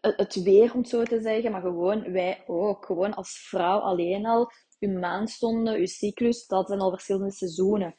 het 0.01 0.43
weer, 0.43 0.73
om 0.73 0.79
het 0.79 0.89
zo 0.89 1.03
te 1.03 1.21
zeggen, 1.21 1.51
maar 1.51 1.61
gewoon 1.61 2.11
wij 2.11 2.43
ook. 2.47 2.85
Gewoon 2.85 3.13
als 3.13 3.47
vrouw 3.49 3.79
alleen 3.79 4.25
al, 4.25 4.51
uw 4.79 4.99
maandstonden, 4.99 5.75
uw 5.75 5.85
cyclus, 5.85 6.47
dat 6.47 6.67
zijn 6.67 6.79
al 6.79 6.89
verschillende 6.89 7.31
seizoenen. 7.31 7.95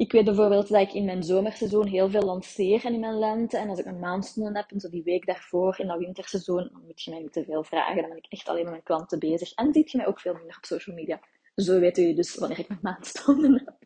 Ik 0.00 0.12
weet 0.12 0.24
bijvoorbeeld 0.24 0.68
dat 0.68 0.80
ik 0.80 0.92
in 0.92 1.04
mijn 1.04 1.22
zomerseizoen 1.22 1.86
heel 1.86 2.10
veel 2.10 2.22
lanceer 2.22 2.84
en 2.84 2.94
in 2.94 3.00
mijn 3.00 3.18
lente. 3.18 3.56
En 3.56 3.68
als 3.68 3.78
ik 3.78 3.84
mijn 3.84 3.98
maandstonden 3.98 4.56
heb, 4.56 4.70
en 4.70 4.80
zo 4.80 4.88
die 4.88 5.02
week 5.02 5.26
daarvoor 5.26 5.78
in 5.78 5.86
dat 5.86 5.98
winterseizoen, 5.98 6.68
dan 6.72 6.82
moet 6.86 7.02
je 7.02 7.10
mij 7.10 7.20
niet 7.20 7.32
te 7.32 7.44
veel 7.44 7.64
vragen. 7.64 8.00
Dan 8.00 8.08
ben 8.08 8.18
ik 8.18 8.26
echt 8.28 8.48
alleen 8.48 8.62
met 8.62 8.70
mijn 8.70 8.82
klanten 8.82 9.18
bezig. 9.18 9.52
En 9.52 9.72
ziet 9.72 9.90
je 9.90 9.96
mij 9.96 10.06
ook 10.06 10.20
veel 10.20 10.34
minder 10.34 10.56
op 10.56 10.64
social 10.64 10.96
media. 10.96 11.20
Zo 11.54 11.80
weet 11.80 11.98
u 11.98 12.14
dus 12.14 12.34
wanneer 12.34 12.58
ik 12.58 12.68
mijn 12.68 12.80
maandstonden 12.82 13.62
heb. 13.64 13.76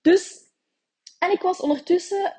Dus, 0.00 0.38
en 1.18 1.30
ik 1.30 1.42
was 1.42 1.60
ondertussen 1.60 2.34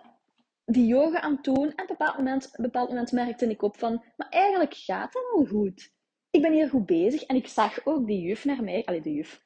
die 0.66 0.86
yoga 0.86 1.22
aan 1.22 1.36
het 1.36 1.44
doen. 1.44 1.56
En 1.56 1.72
op 1.72 1.80
een 1.80 1.86
bepaald 1.98 2.18
moment, 2.18 2.52
bepaald 2.56 2.90
moment 2.90 3.12
merkte 3.12 3.50
ik 3.50 3.62
op 3.62 3.78
van, 3.78 4.04
maar 4.18 4.30
eigenlijk 4.30 4.74
gaat 4.74 5.14
het 5.14 5.24
wel 5.34 5.46
goed. 5.46 5.92
Ik 6.30 6.42
ben 6.42 6.54
hier 6.54 6.70
goed 6.70 6.86
bezig. 6.86 7.24
En 7.24 7.36
ik 7.36 7.48
zag 7.48 7.86
ook 7.86 8.08
die 8.08 8.22
juf 8.22 8.46
naar 8.46 8.64
mij, 8.64 8.86
allee, 8.86 9.02
de 9.02 9.14
juf, 9.14 9.44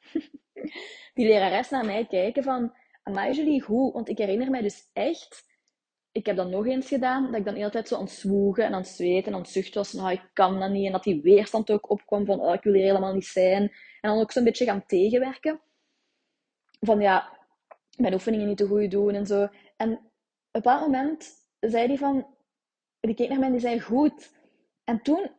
die 1.15 1.27
lerares 1.27 1.69
naar 1.69 1.85
mij 1.85 2.05
kijken 2.05 2.43
van, 2.43 2.73
amai 3.07 3.33
jullie 3.33 3.61
goed. 3.61 3.93
Want 3.93 4.09
ik 4.09 4.17
herinner 4.17 4.49
mij 4.49 4.61
dus 4.61 4.89
echt, 4.93 5.45
ik 6.11 6.25
heb 6.25 6.35
dat 6.35 6.49
nog 6.49 6.65
eens 6.65 6.87
gedaan, 6.87 7.25
dat 7.25 7.35
ik 7.35 7.45
dan 7.45 7.53
de 7.53 7.59
hele 7.59 7.71
tijd 7.71 7.87
zo 7.87 7.95
aan 7.95 8.01
het 8.01 8.11
zwoegen 8.11 8.65
en 8.65 8.73
aan 8.73 8.81
het 8.81 8.89
zweten 8.89 9.25
en 9.25 9.33
aan 9.33 9.41
het 9.41 9.49
zuchten 9.49 9.81
was. 9.81 9.93
Nou, 9.93 10.11
ik 10.11 10.29
kan 10.33 10.59
dat 10.59 10.71
niet. 10.71 10.85
En 10.85 10.91
dat 10.91 11.03
die 11.03 11.21
weerstand 11.21 11.71
ook 11.71 11.89
opkwam 11.89 12.25
van, 12.25 12.39
oh, 12.39 12.53
ik 12.53 12.63
wil 12.63 12.73
hier 12.73 12.85
helemaal 12.85 13.13
niet 13.13 13.25
zijn. 13.25 13.61
En 14.01 14.09
dan 14.09 14.19
ook 14.19 14.31
zo'n 14.31 14.43
beetje 14.43 14.65
gaan 14.65 14.85
tegenwerken. 14.85 15.61
Van 16.79 16.99
ja, 16.99 17.37
mijn 17.97 18.13
oefeningen 18.13 18.47
niet 18.47 18.57
te 18.57 18.67
goed 18.67 18.91
doen 18.91 19.13
en 19.13 19.25
zo. 19.25 19.47
En 19.77 19.89
een 19.89 19.99
bepaald 20.51 20.81
moment 20.81 21.31
zei 21.59 21.87
hij 21.87 21.97
van... 21.97 22.35
Die 22.99 23.15
keek 23.15 23.29
naar 23.29 23.37
mij 23.39 23.47
en 23.47 23.53
die 23.53 23.61
zei, 23.61 23.81
goed. 23.81 24.31
En 24.83 25.01
toen 25.01 25.31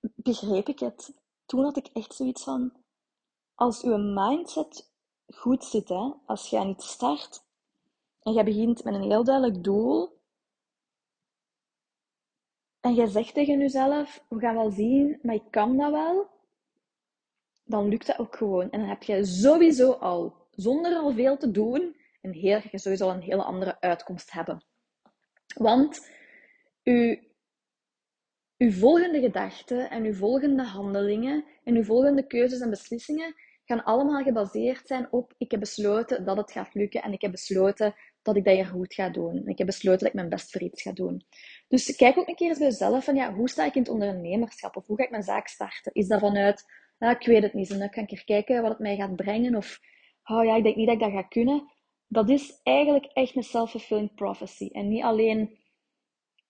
begreep 0.00 0.68
ik 0.68 0.78
het. 0.78 1.14
Toen 1.46 1.64
had 1.64 1.76
ik 1.76 1.86
echt 1.92 2.14
zoiets 2.14 2.44
van... 2.44 2.72
Als 3.54 3.82
uw 3.82 3.96
mindset 3.96 4.91
goed 5.34 5.64
zit, 5.64 5.88
hè, 5.88 6.12
als 6.26 6.50
jij 6.50 6.64
niet 6.64 6.82
start 6.82 7.44
en 8.22 8.32
jij 8.32 8.44
begint 8.44 8.84
met 8.84 8.94
een 8.94 9.10
heel 9.10 9.24
duidelijk 9.24 9.64
doel... 9.64 10.20
En 12.82 12.94
jij 12.94 13.06
zegt 13.06 13.34
tegen 13.34 13.58
jezelf, 13.58 14.24
we 14.28 14.38
gaan 14.38 14.54
wel 14.54 14.70
zien, 14.70 15.18
maar 15.22 15.34
ik 15.34 15.50
kan 15.50 15.76
dat 15.76 15.90
wel. 15.90 16.30
Dan 17.64 17.88
lukt 17.88 18.06
dat 18.06 18.18
ook 18.18 18.36
gewoon. 18.36 18.70
En 18.70 18.80
dan 18.80 18.88
heb 18.88 19.02
je 19.02 19.24
sowieso 19.24 19.92
al, 19.92 20.36
zonder 20.50 20.96
al 20.96 21.12
veel 21.12 21.36
te 21.36 21.50
doen, 21.50 21.96
een 22.22 22.32
heel, 22.32 22.60
je 22.70 22.78
sowieso 22.78 23.10
een 23.10 23.20
hele 23.20 23.42
andere 23.42 23.80
uitkomst 23.80 24.32
hebben. 24.32 24.64
Want 25.54 26.10
uw, 26.82 27.16
uw 28.58 28.72
volgende 28.72 29.20
gedachten 29.20 29.90
en 29.90 30.04
uw 30.04 30.14
volgende 30.14 30.62
handelingen 30.62 31.44
en 31.64 31.76
uw 31.76 31.84
volgende 31.84 32.26
keuzes 32.26 32.60
en 32.60 32.70
beslissingen 32.70 33.34
gaan 33.72 33.84
allemaal 33.84 34.22
gebaseerd 34.22 34.86
zijn 34.86 35.08
op 35.10 35.34
ik 35.38 35.50
heb 35.50 35.60
besloten 35.60 36.24
dat 36.24 36.36
het 36.36 36.52
gaat 36.52 36.74
lukken 36.74 37.02
en 37.02 37.12
ik 37.12 37.20
heb 37.20 37.30
besloten 37.30 37.94
dat 38.22 38.36
ik 38.36 38.44
dat 38.44 38.54
hier 38.54 38.66
goed 38.66 38.94
ga 38.94 39.08
doen. 39.08 39.36
En 39.36 39.46
ik 39.46 39.58
heb 39.58 39.66
besloten 39.66 39.98
dat 39.98 40.08
ik 40.08 40.14
mijn 40.14 40.28
best 40.28 40.50
voor 40.50 40.62
iets 40.62 40.82
ga 40.82 40.92
doen. 40.92 41.26
Dus 41.68 41.96
kijk 41.96 42.18
ook 42.18 42.28
een 42.28 42.34
keer 42.34 42.48
eens 42.48 42.58
bij 42.58 42.66
jezelf 42.66 43.04
van 43.04 43.14
ja, 43.14 43.34
hoe 43.34 43.48
sta 43.48 43.64
ik 43.64 43.74
in 43.74 43.82
het 43.82 43.90
ondernemerschap 43.90 44.76
of 44.76 44.86
hoe 44.86 44.96
ga 44.96 45.04
ik 45.04 45.10
mijn 45.10 45.22
zaak 45.22 45.48
starten? 45.48 45.92
Is 45.94 46.08
dat 46.08 46.20
vanuit, 46.20 46.64
ik 46.98 47.26
weet 47.26 47.42
het 47.42 47.54
niet, 47.54 47.70
en 47.70 47.78
dan 47.78 47.90
kan 47.90 48.02
ik 48.02 48.10
er 48.10 48.24
kijken 48.24 48.62
wat 48.62 48.70
het 48.70 48.80
mij 48.80 48.96
gaat 48.96 49.16
brengen 49.16 49.56
of 49.56 49.80
oh 50.24 50.44
ja, 50.44 50.56
ik 50.56 50.62
denk 50.62 50.76
niet 50.76 50.86
dat 50.86 50.94
ik 50.94 51.02
dat 51.02 51.12
ga 51.12 51.22
kunnen. 51.22 51.70
dat 52.08 52.28
is 52.28 52.60
eigenlijk 52.62 53.04
echt 53.04 53.36
een 53.36 53.42
self-fulfilling 53.42 54.14
prophecy. 54.14 54.68
En 54.72 54.88
niet 54.88 55.02
alleen 55.02 55.58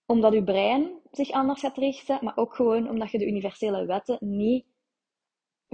omdat 0.06 0.32
je 0.32 0.44
brein 0.44 1.00
zich 1.10 1.30
anders 1.30 1.60
gaat 1.60 1.76
richten, 1.76 2.18
maar 2.20 2.36
ook 2.36 2.54
gewoon 2.54 2.88
omdat 2.88 3.10
je 3.10 3.18
de 3.18 3.26
universele 3.26 3.86
wetten 3.86 4.16
niet 4.20 4.64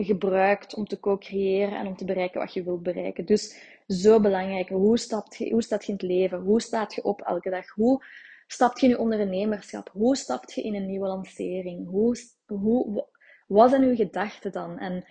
gebruikt 0.05 0.75
om 0.75 0.87
te 0.87 1.01
co-creëren 1.01 1.79
en 1.79 1.87
om 1.87 1.97
te 1.97 2.05
bereiken 2.05 2.41
wat 2.41 2.53
je 2.53 2.63
wilt 2.63 2.83
bereiken. 2.83 3.25
Dus 3.25 3.59
zo 3.87 4.21
belangrijk. 4.21 4.69
Hoe, 4.69 4.99
stapt 4.99 5.37
je, 5.37 5.51
hoe 5.51 5.63
staat 5.63 5.87
je 5.87 5.93
in 5.93 5.99
het 5.99 6.09
leven? 6.09 6.39
Hoe 6.39 6.61
staat 6.61 6.95
je 6.95 7.03
op 7.03 7.21
elke 7.21 7.51
dag? 7.51 7.69
Hoe 7.69 8.05
stapt 8.47 8.81
je 8.81 8.87
in 8.87 8.93
je 8.93 8.99
ondernemerschap? 8.99 9.91
Hoe 9.93 10.17
stapt 10.17 10.55
je 10.55 10.63
in 10.63 10.75
een 10.75 10.87
nieuwe 10.87 11.07
lancering? 11.07 11.89
Hoe, 11.89 12.17
hoe, 12.47 13.07
wat 13.47 13.71
zijn 13.71 13.83
uw 13.83 13.97
gedachten 13.97 14.53
dan? 14.53 14.79
En 14.79 15.05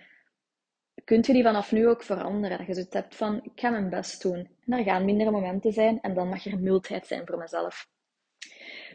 kunt 1.04 1.26
je 1.26 1.32
die 1.32 1.42
vanaf 1.42 1.72
nu 1.72 1.88
ook 1.88 2.02
veranderen? 2.02 2.58
Dat 2.58 2.66
je 2.66 2.74
zoiets 2.74 2.94
hebt 2.94 3.14
van, 3.14 3.40
ik 3.42 3.52
ga 3.54 3.70
mijn 3.70 3.90
best 3.90 4.22
doen. 4.22 4.48
En 4.66 4.78
er 4.78 4.84
gaan 4.84 5.04
mindere 5.04 5.30
momenten 5.30 5.72
zijn 5.72 6.00
en 6.00 6.14
dan 6.14 6.28
mag 6.28 6.46
er 6.46 6.58
mildheid 6.58 7.06
zijn 7.06 7.26
voor 7.26 7.38
mezelf. 7.38 7.88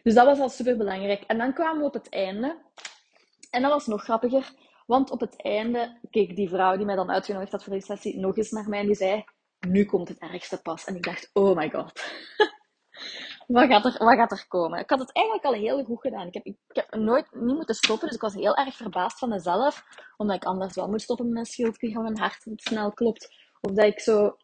Dus 0.04 0.14
dat 0.14 0.26
was 0.26 0.40
al 0.40 0.50
super 0.50 0.78
belangrijk. 0.78 1.24
En 1.24 1.38
dan 1.38 1.54
kwamen 1.54 1.80
we 1.80 1.88
op 1.88 1.94
het 1.94 2.10
einde. 2.10 2.58
En 3.52 3.62
dat 3.62 3.72
was 3.72 3.88
nog 3.88 4.04
grappiger. 4.04 4.52
Want 4.86 5.12
op 5.12 5.20
het 5.20 5.42
einde 5.42 6.00
keek 6.10 6.36
die 6.36 6.50
vrouw 6.50 6.78
die 6.78 6.86
mij 6.86 6.96
dan 6.96 7.12
uitgenodigd 7.12 7.52
had 7.52 7.64
voor 7.64 7.74
die 7.74 7.82
sessie 7.82 8.20
nog 8.20 8.38
eens 8.38 8.52
naar 8.52 8.70
mij 8.70 8.80
en 8.80 8.86
die 8.86 8.96
zei: 8.96 9.24
Nu 9.68 9.86
komt 9.86 10.08
het 10.08 10.20
ergste 10.20 10.62
pas. 10.62 10.86
En 10.86 10.96
ik 10.96 11.04
dacht: 11.04 11.30
Oh 11.34 11.56
my 11.56 11.70
god. 11.70 11.92
wat, 13.48 13.68
gaat 13.68 13.86
er, 13.86 14.06
wat 14.06 14.16
gaat 14.16 14.32
er 14.32 14.46
komen? 14.48 14.80
Ik 14.80 14.90
had 14.90 15.00
het 15.00 15.12
eigenlijk 15.12 15.46
al 15.46 15.54
heel 15.54 15.84
goed 15.84 16.02
gedaan. 16.02 16.28
Ik 16.28 16.34
heb, 16.34 16.46
ik 16.46 16.58
heb 16.68 16.96
nooit 16.96 17.28
niet 17.32 17.56
moeten 17.56 17.76
stoppen, 17.76 18.08
dus 18.08 18.16
ik 18.16 18.22
was 18.22 18.34
heel 18.34 18.56
erg 18.56 18.76
verbaasd 18.76 19.20
van 19.20 19.30
mezelf. 19.30 19.84
Omdat 20.18 20.36
ik 20.36 20.46
anders 20.46 20.76
wel 20.76 20.90
moet 20.90 21.02
stoppen 21.02 21.26
met 21.26 21.34
mijn 21.34 21.46
schildklier, 21.46 21.94
van 21.94 22.04
mijn 22.04 22.20
hart 22.20 22.44
het 22.44 22.62
snel 22.62 22.92
klopt. 22.92 23.36
Of 23.62 23.72
dat 23.72 23.86
ik 23.86 24.00
zo 24.00 24.38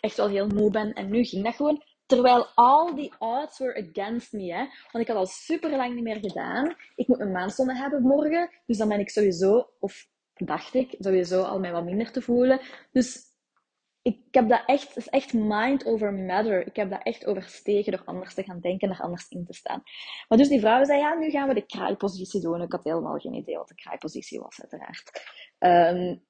echt 0.00 0.16
wel 0.16 0.28
heel 0.28 0.46
moe 0.46 0.70
ben. 0.70 0.92
En 0.92 1.10
nu 1.10 1.24
ging 1.24 1.44
dat 1.44 1.54
gewoon. 1.54 1.82
Terwijl 2.06 2.46
al 2.54 2.94
die 2.94 3.12
odds 3.18 3.58
were 3.58 3.88
against 3.88 4.32
me. 4.32 4.52
Hè? 4.52 4.66
Want 4.92 5.04
ik 5.04 5.08
had 5.08 5.16
al 5.16 5.26
super 5.26 5.70
lang 5.70 5.94
niet 5.94 6.04
meer 6.04 6.18
gedaan. 6.20 6.74
Ik 6.94 7.08
moet 7.08 7.18
mijn 7.18 7.32
maandzonde 7.32 7.76
hebben 7.76 8.02
morgen. 8.02 8.50
Dus 8.66 8.78
dan 8.78 8.88
ben 8.88 9.00
ik 9.00 9.10
sowieso, 9.10 9.68
of 9.80 10.08
dacht 10.34 10.74
ik, 10.74 10.94
sowieso 10.98 11.42
al 11.42 11.58
mij 11.58 11.72
wat 11.72 11.84
minder 11.84 12.12
te 12.12 12.22
voelen. 12.22 12.60
Dus 12.92 13.32
ik 14.02 14.18
heb 14.30 14.48
dat 14.48 14.62
echt, 14.66 14.88
het 14.88 14.96
is 14.96 15.08
echt 15.08 15.32
mind 15.32 15.86
over 15.86 16.12
matter. 16.12 16.66
Ik 16.66 16.76
heb 16.76 16.90
dat 16.90 17.02
echt 17.02 17.26
overstegen 17.26 17.92
door 17.92 18.04
anders 18.04 18.34
te 18.34 18.42
gaan 18.42 18.60
denken, 18.60 18.90
er 18.90 19.00
anders 19.00 19.28
in 19.28 19.44
te 19.44 19.52
staan. 19.52 19.82
Maar 20.28 20.38
dus 20.38 20.48
die 20.48 20.60
vrouw 20.60 20.84
zei, 20.84 21.00
ja, 21.00 21.14
nu 21.14 21.30
gaan 21.30 21.48
we 21.48 21.54
de 21.54 21.66
kraaipositie 21.66 22.40
doen. 22.40 22.62
Ik 22.62 22.72
had 22.72 22.84
helemaal 22.84 23.18
geen 23.18 23.34
idee 23.34 23.56
wat 23.56 23.68
de 23.68 23.74
kraaipositie 23.74 24.40
was, 24.40 24.60
uiteraard. 24.60 25.10
Um, 25.58 26.22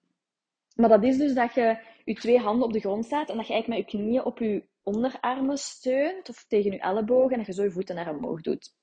maar 0.74 0.88
dat 0.88 1.02
is 1.02 1.18
dus 1.18 1.34
dat 1.34 1.54
je 1.54 1.78
je 2.04 2.14
twee 2.14 2.38
handen 2.38 2.66
op 2.66 2.72
de 2.72 2.80
grond 2.80 3.04
staat 3.04 3.30
en 3.30 3.36
dat 3.36 3.46
je 3.46 3.52
eigenlijk 3.52 3.82
met 3.82 3.92
je 3.92 3.98
knieën 3.98 4.24
op 4.24 4.38
je 4.38 4.64
onderarmen 4.84 5.58
steunt 5.58 6.28
of 6.28 6.44
tegen 6.48 6.72
je 6.72 6.78
ellebogen 6.78 7.30
en 7.30 7.36
dat 7.36 7.46
je 7.46 7.52
zo 7.52 7.62
je 7.62 7.70
voeten 7.70 7.94
naar 7.94 8.14
omhoog 8.14 8.40
doet. 8.40 8.74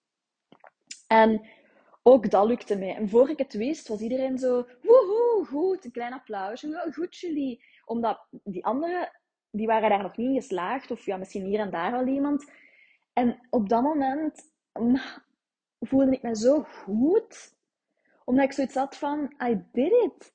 En 1.08 1.50
ook 2.04 2.30
dat 2.30 2.48
lukte 2.48 2.78
mij. 2.78 2.96
En 2.96 3.10
voor 3.10 3.30
ik 3.30 3.38
het 3.38 3.54
wist, 3.54 3.88
was 3.88 4.00
iedereen 4.00 4.38
zo, 4.38 4.68
woehoe, 4.82 5.46
goed, 5.46 5.86
een 5.86 5.92
klein 5.92 6.14
applausje, 6.14 6.92
goed 6.94 7.18
jullie. 7.18 7.64
Omdat 7.86 8.28
die 8.44 8.66
anderen, 8.66 9.12
die 9.52 9.68
waren 9.68 9.90
daar 9.90 10.02
nog 10.02 10.18
niet 10.18 10.42
geslaagd, 10.42 10.92
of 10.92 11.06
ja, 11.06 11.18
misschien 11.18 11.46
hier 11.46 11.60
en 11.60 11.72
daar 11.72 11.94
al 11.94 12.08
iemand. 12.08 12.52
En 13.14 13.48
op 13.50 13.70
dat 13.70 13.82
moment 13.82 14.52
voelde 15.80 16.12
ik 16.12 16.22
me 16.22 16.36
zo 16.36 16.62
goed, 16.62 17.56
omdat 18.26 18.46
ik 18.46 18.52
zoiets 18.52 18.76
had 18.76 18.98
van, 18.98 19.34
I 19.44 19.64
did 19.72 19.92
it. 19.92 20.34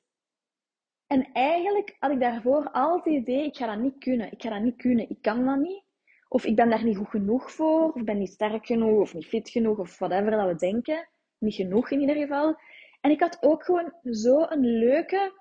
En 1.07 1.33
eigenlijk 1.33 1.97
had 1.99 2.11
ik 2.11 2.21
daarvoor 2.21 2.71
altijd 2.71 3.05
het 3.05 3.15
idee, 3.15 3.45
ik 3.45 3.57
ga 3.57 3.67
dat 3.67 3.79
niet 3.79 3.99
kunnen. 3.99 4.33
Ik 4.33 4.43
ga 4.43 4.51
dat 4.51 4.63
niet 4.63 4.77
kunnen. 4.77 5.11
Ik 5.11 5.23
kan 5.23 5.45
dat 5.45 5.59
niet. 5.59 5.85
Of 6.29 6.45
ik 6.45 6.57
ben 6.57 6.71
daar 6.71 6.85
niet 6.85 6.97
goed 6.97 7.09
genoeg 7.09 7.53
voor. 7.53 7.83
Of 7.83 7.95
ik 7.95 8.05
ben 8.05 8.19
niet 8.19 8.33
sterk 8.33 8.67
genoeg. 8.67 9.01
Of 9.01 9.15
niet 9.15 9.27
fit 9.27 9.51
genoeg. 9.51 9.79
Of 9.79 9.99
whatever 9.99 10.31
dat 10.31 10.47
we 10.47 10.55
denken. 10.55 11.09
Niet 11.39 11.55
genoeg 11.55 11.91
in 11.91 12.01
ieder 12.01 12.17
geval. 12.17 12.57
En 13.01 13.11
ik 13.11 13.21
had 13.21 13.39
ook 13.41 13.65
gewoon 13.65 13.93
zo 14.03 14.43
een 14.49 14.67
leuke 14.67 15.41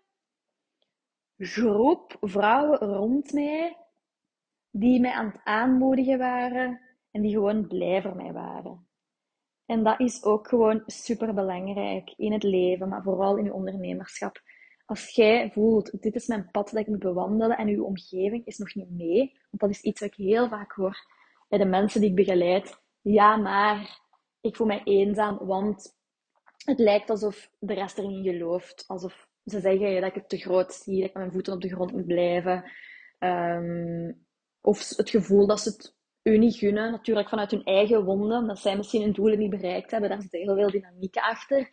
groep 1.38 2.18
vrouwen 2.22 2.80
rond 2.80 3.34
mij. 3.34 3.78
Die 4.72 5.00
mij 5.00 5.12
aan 5.12 5.26
het 5.26 5.42
aanmoedigen 5.44 6.18
waren. 6.18 6.82
En 7.12 7.22
die 7.22 7.32
gewoon 7.32 7.68
blij 7.68 8.02
voor 8.02 8.16
mij 8.16 8.32
waren. 8.32 8.88
En 9.66 9.84
dat 9.84 10.00
is 10.00 10.24
ook 10.24 10.48
gewoon 10.48 10.84
super 10.86 11.34
belangrijk 11.34 12.14
in 12.16 12.34
het 12.34 12.44
leven. 12.44 12.90
Maar 12.90 13.04
vooral 13.04 13.38
in 13.38 13.44
je 13.44 13.54
ondernemerschap 13.54 14.42
als 14.86 15.10
jij 15.10 15.52
voelt, 15.52 16.02
dit 16.02 16.16
is 16.16 16.28
mijn 16.28 16.52
pad 16.52 16.70
dat 16.70 16.82
ik 16.82 16.88
moet 16.88 17.00
bewandelen 17.00 17.58
en 17.58 17.68
uw 17.68 17.84
omgeving 17.84 18.46
is 18.46 18.58
nog 18.58 18.76
niet 18.76 18.90
mee, 18.90 19.40
want 19.50 19.62
dat 19.62 19.70
is 19.70 19.82
iets 19.82 20.00
wat 20.00 20.10
ik 20.10 20.16
heel 20.16 20.48
vaak 20.48 20.72
hoor 20.72 20.98
bij 21.50 21.58
de 21.58 21.66
mensen 21.66 22.02
die 22.02 22.10
ik 22.10 22.16
begeleid. 22.16 22.82
Ja, 23.02 23.36
maar 23.36 24.00
ik 24.42 24.56
voel 24.56 24.68
mij 24.68 24.82
eenzaam, 24.84 25.38
want 25.38 25.96
het 26.66 26.80
lijkt 26.80 27.10
alsof 27.10 27.50
de 27.60 27.74
rest 27.74 27.98
er 27.98 28.08
niet 28.08 28.28
gelooft. 28.28 28.84
Alsof 28.88 29.28
ze 29.46 29.60
zeggen 29.60 30.02
dat 30.02 30.10
ik 30.10 30.16
het 30.16 30.30
te 30.30 30.38
groot 30.38 30.74
zie, 30.74 31.00
dat 31.00 31.08
ik 31.08 31.14
met 31.14 31.22
mijn 31.24 31.32
voeten 31.32 31.54
op 31.54 31.62
de 31.62 31.70
grond 31.70 31.92
moet 31.92 32.06
blijven. 32.06 32.72
Ehm, 33.20 34.12
of 34.62 34.90
het 34.98 35.10
gevoel 35.10 35.48
dat 35.48 35.60
ze 35.60 35.70
het 35.70 35.96
u 36.24 36.38
niet 36.38 36.56
gunnen, 36.56 36.92
natuurlijk 36.92 37.30
vanuit 37.30 37.52
hun 37.52 37.64
eigen 37.64 38.04
wonden, 38.04 38.48
dat 38.48 38.60
zij 38.60 38.78
misschien 38.78 39.02
hun 39.02 39.12
doelen 39.12 39.40
niet 39.40 39.50
bereikt 39.50 39.92
hebben. 39.92 40.10
Daar 40.10 40.22
zit 40.22 40.32
heel 40.32 40.56
veel 40.56 40.72
dynamiek 40.72 41.16
achter. 41.16 41.70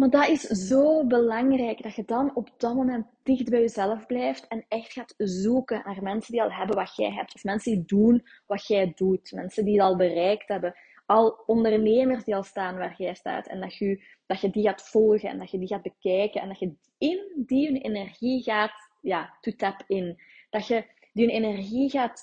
Maar 0.00 0.10
dat 0.10 0.28
is 0.28 0.40
zo 0.40 1.06
belangrijk 1.06 1.82
dat 1.82 1.94
je 1.94 2.04
dan 2.04 2.34
op 2.34 2.50
dat 2.56 2.74
moment 2.74 3.06
dicht 3.22 3.50
bij 3.50 3.60
jezelf 3.60 4.06
blijft 4.06 4.48
en 4.48 4.64
echt 4.68 4.92
gaat 4.92 5.14
zoeken 5.16 5.82
naar 5.84 6.02
mensen 6.02 6.32
die 6.32 6.42
al 6.42 6.52
hebben 6.52 6.76
wat 6.76 6.96
jij 6.96 7.10
hebt. 7.10 7.34
Of 7.34 7.44
mensen 7.44 7.72
die 7.72 7.84
doen 7.86 8.26
wat 8.46 8.66
jij 8.66 8.92
doet. 8.94 9.32
Mensen 9.32 9.64
die 9.64 9.74
het 9.74 9.82
al 9.82 9.96
bereikt 9.96 10.48
hebben. 10.48 10.74
Al 11.06 11.42
ondernemers 11.46 12.24
die 12.24 12.34
al 12.36 12.42
staan 12.42 12.76
waar 12.76 12.94
jij 12.98 13.14
staat. 13.14 13.46
En 13.46 13.60
dat 13.60 13.76
je, 13.76 14.04
dat 14.26 14.40
je 14.40 14.50
die 14.50 14.62
gaat 14.62 14.88
volgen 14.88 15.28
en 15.28 15.38
dat 15.38 15.50
je 15.50 15.58
die 15.58 15.68
gaat 15.68 15.82
bekijken. 15.82 16.40
En 16.40 16.48
dat 16.48 16.58
je 16.58 16.74
in 16.98 17.44
die 17.46 17.66
hun 17.66 17.80
energie 17.80 18.42
gaat, 18.42 18.90
ja, 19.00 19.36
to 19.40 19.52
tap 19.56 19.82
in. 19.86 20.20
Dat 20.50 20.66
je 20.66 20.84
die 21.12 21.26
hun 21.26 21.34
energie 21.34 21.90
gaat 21.90 22.22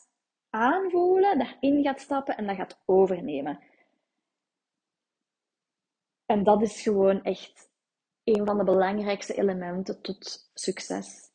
aanvoelen, 0.50 1.38
daarin 1.38 1.84
gaat 1.84 2.00
stappen 2.00 2.38
en 2.38 2.48
dat 2.48 2.56
gaat 2.56 2.82
overnemen. 2.86 3.60
En 6.28 6.44
dat 6.44 6.62
is 6.62 6.82
gewoon 6.82 7.24
echt 7.24 7.70
een 8.24 8.46
van 8.46 8.58
de 8.58 8.64
belangrijkste 8.64 9.34
elementen 9.34 10.02
tot 10.02 10.50
succes. 10.54 11.32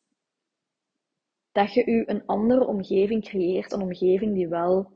Dat 1.52 1.72
je 1.72 1.86
u 1.86 2.02
een 2.06 2.26
andere 2.26 2.66
omgeving 2.66 3.24
creëert, 3.24 3.72
een 3.72 3.82
omgeving 3.82 4.34
die 4.34 4.48
wel 4.48 4.90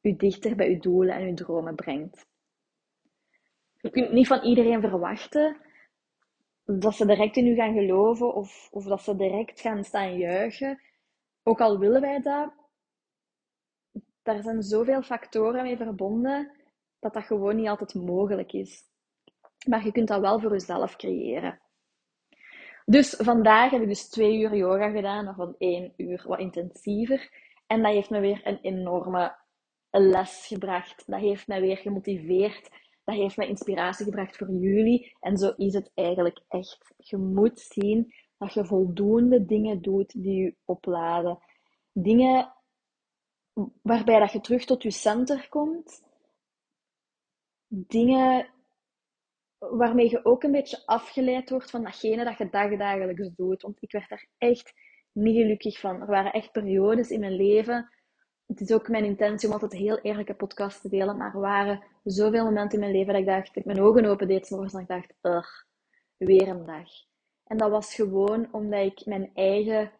u 0.00 0.16
dichter 0.16 0.56
bij 0.56 0.68
uw 0.68 0.80
doelen 0.80 1.14
en 1.14 1.26
uw 1.26 1.34
dromen 1.34 1.74
brengt. 1.74 2.26
Je 3.80 3.90
kunt 3.90 4.12
niet 4.12 4.26
van 4.26 4.42
iedereen 4.42 4.80
verwachten 4.80 5.56
dat 6.64 6.94
ze 6.94 7.06
direct 7.06 7.36
in 7.36 7.46
u 7.46 7.54
gaan 7.54 7.74
geloven 7.74 8.34
of, 8.34 8.68
of 8.70 8.84
dat 8.84 9.02
ze 9.02 9.16
direct 9.16 9.60
gaan 9.60 9.84
staan 9.84 10.18
juichen. 10.18 10.80
Ook 11.42 11.60
al 11.60 11.78
willen 11.78 12.00
wij 12.00 12.20
dat, 12.20 12.52
daar 14.22 14.42
zijn 14.42 14.62
zoveel 14.62 15.02
factoren 15.02 15.62
mee 15.62 15.76
verbonden 15.76 16.52
dat 16.98 17.12
dat 17.12 17.24
gewoon 17.24 17.56
niet 17.56 17.68
altijd 17.68 17.94
mogelijk 17.94 18.52
is. 18.52 18.92
Maar 19.64 19.84
je 19.84 19.92
kunt 19.92 20.08
dat 20.08 20.20
wel 20.20 20.40
voor 20.40 20.50
jezelf 20.50 20.96
creëren. 20.96 21.60
Dus 22.84 23.14
vandaag 23.18 23.70
heb 23.70 23.82
ik 23.82 23.88
dus 23.88 24.08
twee 24.08 24.38
uur 24.38 24.56
yoga 24.56 24.90
gedaan, 24.90 25.34
van 25.34 25.54
één 25.58 25.92
uur 25.96 26.24
wat 26.26 26.38
intensiever. 26.38 27.30
En 27.66 27.82
dat 27.82 27.92
heeft 27.92 28.10
me 28.10 28.20
weer 28.20 28.40
een 28.46 28.58
enorme 28.60 29.36
les 29.90 30.46
gebracht. 30.46 31.02
Dat 31.06 31.20
heeft 31.20 31.46
me 31.46 31.60
weer 31.60 31.76
gemotiveerd. 31.76 32.70
Dat 33.04 33.14
heeft 33.14 33.36
me 33.36 33.46
inspiratie 33.46 34.04
gebracht 34.04 34.36
voor 34.36 34.50
jullie. 34.50 35.16
En 35.20 35.36
zo 35.36 35.52
is 35.56 35.74
het 35.74 35.90
eigenlijk 35.94 36.40
echt. 36.48 36.94
Je 36.96 37.16
moet 37.16 37.60
zien 37.60 38.14
dat 38.38 38.52
je 38.52 38.64
voldoende 38.64 39.44
dingen 39.44 39.82
doet 39.82 40.22
die 40.22 40.42
je 40.42 40.54
opladen. 40.64 41.38
Dingen 41.92 42.54
waarbij 43.82 44.18
dat 44.18 44.32
je 44.32 44.40
terug 44.40 44.64
tot 44.64 44.82
je 44.82 44.90
center 44.90 45.48
komt. 45.48 46.02
Dingen 47.68 48.53
waarmee 49.70 50.10
je 50.10 50.24
ook 50.24 50.42
een 50.42 50.52
beetje 50.52 50.82
afgeleid 50.86 51.50
wordt 51.50 51.70
van 51.70 51.82
datgene 51.82 52.24
dat 52.24 52.38
je 52.38 52.48
dagdagelijks 52.50 53.30
doet. 53.36 53.62
Want 53.62 53.76
ik 53.82 53.92
werd 53.92 54.08
daar 54.08 54.26
echt 54.38 54.72
niet 55.12 55.36
gelukkig 55.36 55.80
van. 55.80 56.00
Er 56.00 56.06
waren 56.06 56.32
echt 56.32 56.52
periodes 56.52 57.10
in 57.10 57.20
mijn 57.20 57.36
leven. 57.36 57.88
Het 58.46 58.60
is 58.60 58.72
ook 58.72 58.88
mijn 58.88 59.04
intentie 59.04 59.48
om 59.48 59.54
altijd 59.54 59.72
heel 59.72 59.98
eerlijke 59.98 60.34
podcast 60.34 60.80
te 60.80 60.88
delen. 60.88 61.16
Maar 61.16 61.34
er 61.34 61.40
waren 61.40 61.84
zoveel 62.04 62.44
momenten 62.44 62.72
in 62.72 62.80
mijn 62.80 62.96
leven 62.96 63.12
dat 63.12 63.22
ik 63.22 63.28
dacht, 63.28 63.46
dat 63.46 63.56
ik 63.56 63.64
mijn 63.64 63.80
ogen 63.80 64.04
open 64.04 64.28
deed 64.28 64.50
en 64.50 64.80
ik 64.80 64.88
dacht, 64.88 65.14
ugh, 65.22 65.64
weer 66.16 66.48
een 66.48 66.66
dag. 66.66 66.88
En 67.44 67.56
dat 67.56 67.70
was 67.70 67.94
gewoon 67.94 68.48
omdat 68.52 68.84
ik 68.84 69.06
mijn 69.06 69.30
eigen, 69.34 69.92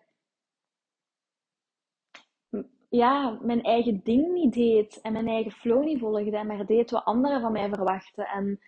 ja, 2.89 3.39
mijn 3.43 3.63
eigen 3.63 4.01
ding 4.05 4.33
niet 4.33 4.55
deed. 4.55 5.01
En 5.01 5.13
mijn 5.13 5.29
eigen 5.29 5.53
flow 5.53 5.85
niet 5.85 5.99
volgde. 5.99 6.45
Maar 6.45 6.67
deed 6.67 6.91
wat 6.91 7.05
anderen 7.05 7.41
van 7.41 7.53
mij 7.53 7.69
verwachten. 7.69 8.27
En 8.27 8.61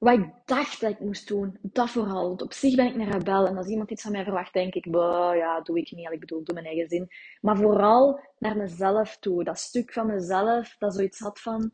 wat 0.00 0.18
ik 0.18 0.32
dacht 0.44 0.80
dat 0.80 0.90
ik 0.90 1.00
moest 1.00 1.28
doen, 1.28 1.58
dat 1.62 1.90
vooral. 1.90 2.28
Want 2.28 2.42
op 2.42 2.52
zich 2.52 2.76
ben 2.76 2.86
ik 2.86 2.94
een 2.94 3.10
rebel 3.10 3.46
en 3.46 3.56
als 3.56 3.66
iemand 3.66 3.90
iets 3.90 4.02
van 4.02 4.12
mij 4.12 4.24
verwacht, 4.24 4.52
denk 4.52 4.74
ik, 4.74 4.84
ja, 4.84 5.60
doe 5.60 5.78
ik 5.78 5.90
niet. 5.90 6.10
Ik 6.10 6.20
bedoel, 6.20 6.44
doe 6.44 6.54
mijn 6.54 6.66
eigen 6.66 6.88
zin. 6.88 7.08
Maar 7.40 7.56
vooral 7.56 8.20
naar 8.38 8.56
mezelf 8.56 9.16
toe. 9.18 9.44
Dat 9.44 9.58
stuk 9.58 9.92
van 9.92 10.06
mezelf 10.06 10.76
dat 10.78 10.94
zoiets 10.94 11.18
had 11.18 11.40
van, 11.40 11.72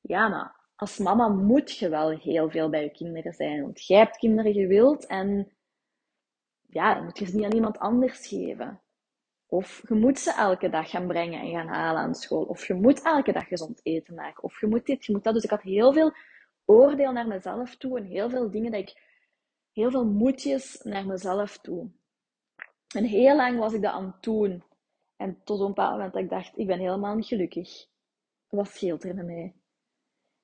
ja, 0.00 0.28
maar 0.28 0.56
als 0.76 0.98
mama 0.98 1.28
moet 1.28 1.76
je 1.76 1.88
wel 1.88 2.10
heel 2.10 2.50
veel 2.50 2.68
bij 2.70 2.82
je 2.82 2.90
kinderen 2.90 3.32
zijn. 3.32 3.62
Want 3.62 3.86
jij 3.86 3.98
hebt 3.98 4.16
kinderen 4.16 4.52
gewild 4.52 5.06
en 5.06 5.52
ja, 6.68 6.94
dan 6.94 7.04
moet 7.04 7.18
je 7.18 7.26
ze 7.26 7.36
niet 7.36 7.44
aan 7.44 7.54
iemand 7.54 7.78
anders 7.78 8.26
geven. 8.26 8.80
Of 9.46 9.82
je 9.88 9.94
moet 9.94 10.18
ze 10.18 10.32
elke 10.32 10.68
dag 10.68 10.90
gaan 10.90 11.06
brengen 11.06 11.40
en 11.40 11.50
gaan 11.50 11.68
halen 11.68 12.02
aan 12.02 12.14
school. 12.14 12.42
Of 12.42 12.66
je 12.66 12.74
moet 12.74 13.02
elke 13.02 13.32
dag 13.32 13.48
gezond 13.48 13.80
eten 13.82 14.14
maken. 14.14 14.42
Of 14.42 14.60
je 14.60 14.66
moet 14.66 14.86
dit, 14.86 15.04
je 15.04 15.12
moet 15.12 15.24
dat. 15.24 15.34
Dus 15.34 15.44
ik 15.44 15.50
had 15.50 15.62
heel 15.62 15.92
veel 15.92 16.12
oordeel 16.68 17.12
naar 17.12 17.26
mezelf 17.26 17.76
toe 17.76 17.98
en 17.98 18.04
heel 18.04 18.30
veel 18.30 18.50
dingen 18.50 18.70
dat 18.70 18.80
ik, 18.80 19.06
heel 19.72 19.90
veel 19.90 20.04
moedjes 20.04 20.80
naar 20.82 21.06
mezelf 21.06 21.58
toe. 21.58 21.90
En 22.94 23.04
heel 23.04 23.36
lang 23.36 23.58
was 23.58 23.72
ik 23.72 23.82
dat 23.82 23.92
aan 23.92 24.06
het 24.06 24.22
doen. 24.22 24.62
En 25.16 25.40
tot 25.44 25.60
een 25.60 25.66
bepaald 25.66 25.92
moment 25.92 26.12
dat 26.12 26.22
ik 26.22 26.28
dacht, 26.28 26.58
ik 26.58 26.66
ben 26.66 26.78
helemaal 26.78 27.14
niet 27.14 27.26
gelukkig. 27.26 27.86
Wat 28.48 28.68
scheelt 28.68 29.04
er 29.04 29.14
met 29.14 29.26
mij? 29.26 29.54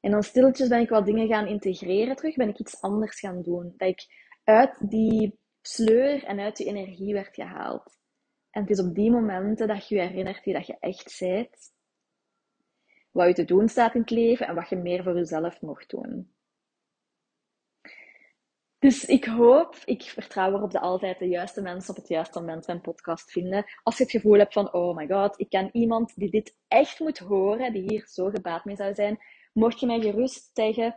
En 0.01 0.11
dan 0.11 0.23
stilletjes 0.23 0.69
ben 0.69 0.81
ik 0.81 0.89
wat 0.89 1.07
dingen 1.07 1.29
gaan 1.29 1.47
integreren 1.47 2.17
terug, 2.17 2.37
ben 2.37 2.49
ik 2.49 2.59
iets 2.59 2.81
anders 2.81 3.19
gaan 3.21 3.43
doen. 3.43 3.75
Dat 3.77 3.89
ik 3.89 4.07
uit 4.45 4.91
die 4.91 5.39
sleur 5.61 6.25
en 6.25 6.41
uit 6.41 6.57
die 6.57 6.67
energie 6.67 7.13
werd 7.13 7.35
gehaald. 7.35 7.99
En 8.51 8.61
het 8.61 8.71
is 8.71 8.81
op 8.81 8.95
die 8.95 9.11
momenten 9.11 9.69
dat 9.69 9.89
je 9.89 10.01
herinnert 10.01 10.45
wie 10.45 10.55
dat 10.55 10.67
je 10.67 10.77
echt 10.81 11.17
bent 11.19 11.74
wat 13.15 13.27
je 13.27 13.35
te 13.35 13.45
doen 13.45 13.69
staat 13.69 13.95
in 13.95 14.01
het 14.01 14.11
leven 14.11 14.47
en 14.47 14.55
wat 14.55 14.69
je 14.69 14.77
meer 14.77 15.03
voor 15.03 15.15
jezelf 15.15 15.61
mocht 15.61 15.91
doen. 15.91 16.33
Dus 18.79 19.05
ik 19.05 19.25
hoop, 19.25 19.77
ik 19.85 20.03
vertrouw 20.03 20.53
erop 20.53 20.71
dat 20.73 20.83
altijd 20.83 21.19
de 21.19 21.29
juiste 21.29 21.63
mensen 21.63 21.91
op 21.91 21.97
het 21.97 22.09
juiste 22.09 22.41
moment 22.41 22.67
mijn 22.67 22.81
podcast 22.81 23.31
vinden. 23.31 23.65
Als 23.83 23.97
je 23.97 24.03
het 24.03 24.13
gevoel 24.13 24.39
hebt 24.39 24.53
van, 24.53 24.73
oh 24.73 24.97
my 24.97 25.07
god, 25.07 25.41
ik 25.41 25.49
ken 25.49 25.69
iemand 25.73 26.15
die 26.17 26.31
dit 26.31 26.57
echt 26.69 27.01
moet 27.01 27.19
horen, 27.19 27.73
die 27.73 27.83
hier 27.83 28.07
zo 28.07 28.29
gebaat 28.31 28.65
mee 28.65 28.77
zou 28.77 28.95
zijn, 28.95 29.19
mocht 29.53 29.81
je 29.81 29.87
mij 29.87 30.01
gerust 30.01 30.51
zeggen 30.53 30.97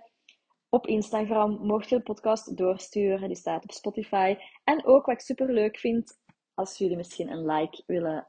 op 0.69 0.87
Instagram, 0.87 1.51
mocht 1.51 1.89
je 1.89 1.95
de 1.95 2.03
podcast 2.03 2.57
doorsturen, 2.57 3.27
die 3.27 3.37
staat 3.37 3.63
op 3.63 3.71
Spotify. 3.71 4.37
En 4.63 4.85
ook 4.85 5.05
wat 5.05 5.15
ik 5.15 5.21
super 5.21 5.53
leuk 5.53 5.77
vind, 5.77 6.19
als 6.53 6.77
jullie 6.77 6.97
misschien 6.97 7.31
een 7.31 7.45
like 7.45 7.83
willen 7.85 8.27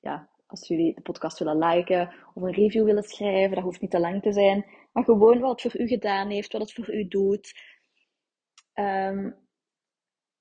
ja, 0.00 0.30
als 0.58 0.68
jullie 0.68 0.94
de 0.94 1.00
podcast 1.00 1.38
willen 1.38 1.58
liken 1.58 2.14
of 2.34 2.42
een 2.42 2.52
review 2.52 2.84
willen 2.84 3.02
schrijven, 3.02 3.54
dat 3.54 3.64
hoeft 3.64 3.80
niet 3.80 3.90
te 3.90 4.00
lang 4.00 4.22
te 4.22 4.32
zijn. 4.32 4.66
Maar 4.92 5.04
gewoon 5.04 5.40
wat 5.40 5.62
het 5.62 5.72
voor 5.72 5.80
u 5.80 5.86
gedaan 5.86 6.30
heeft, 6.30 6.52
wat 6.52 6.60
het 6.60 6.72
voor 6.72 6.94
u 6.94 7.08
doet. 7.08 7.52
Um, 8.74 9.46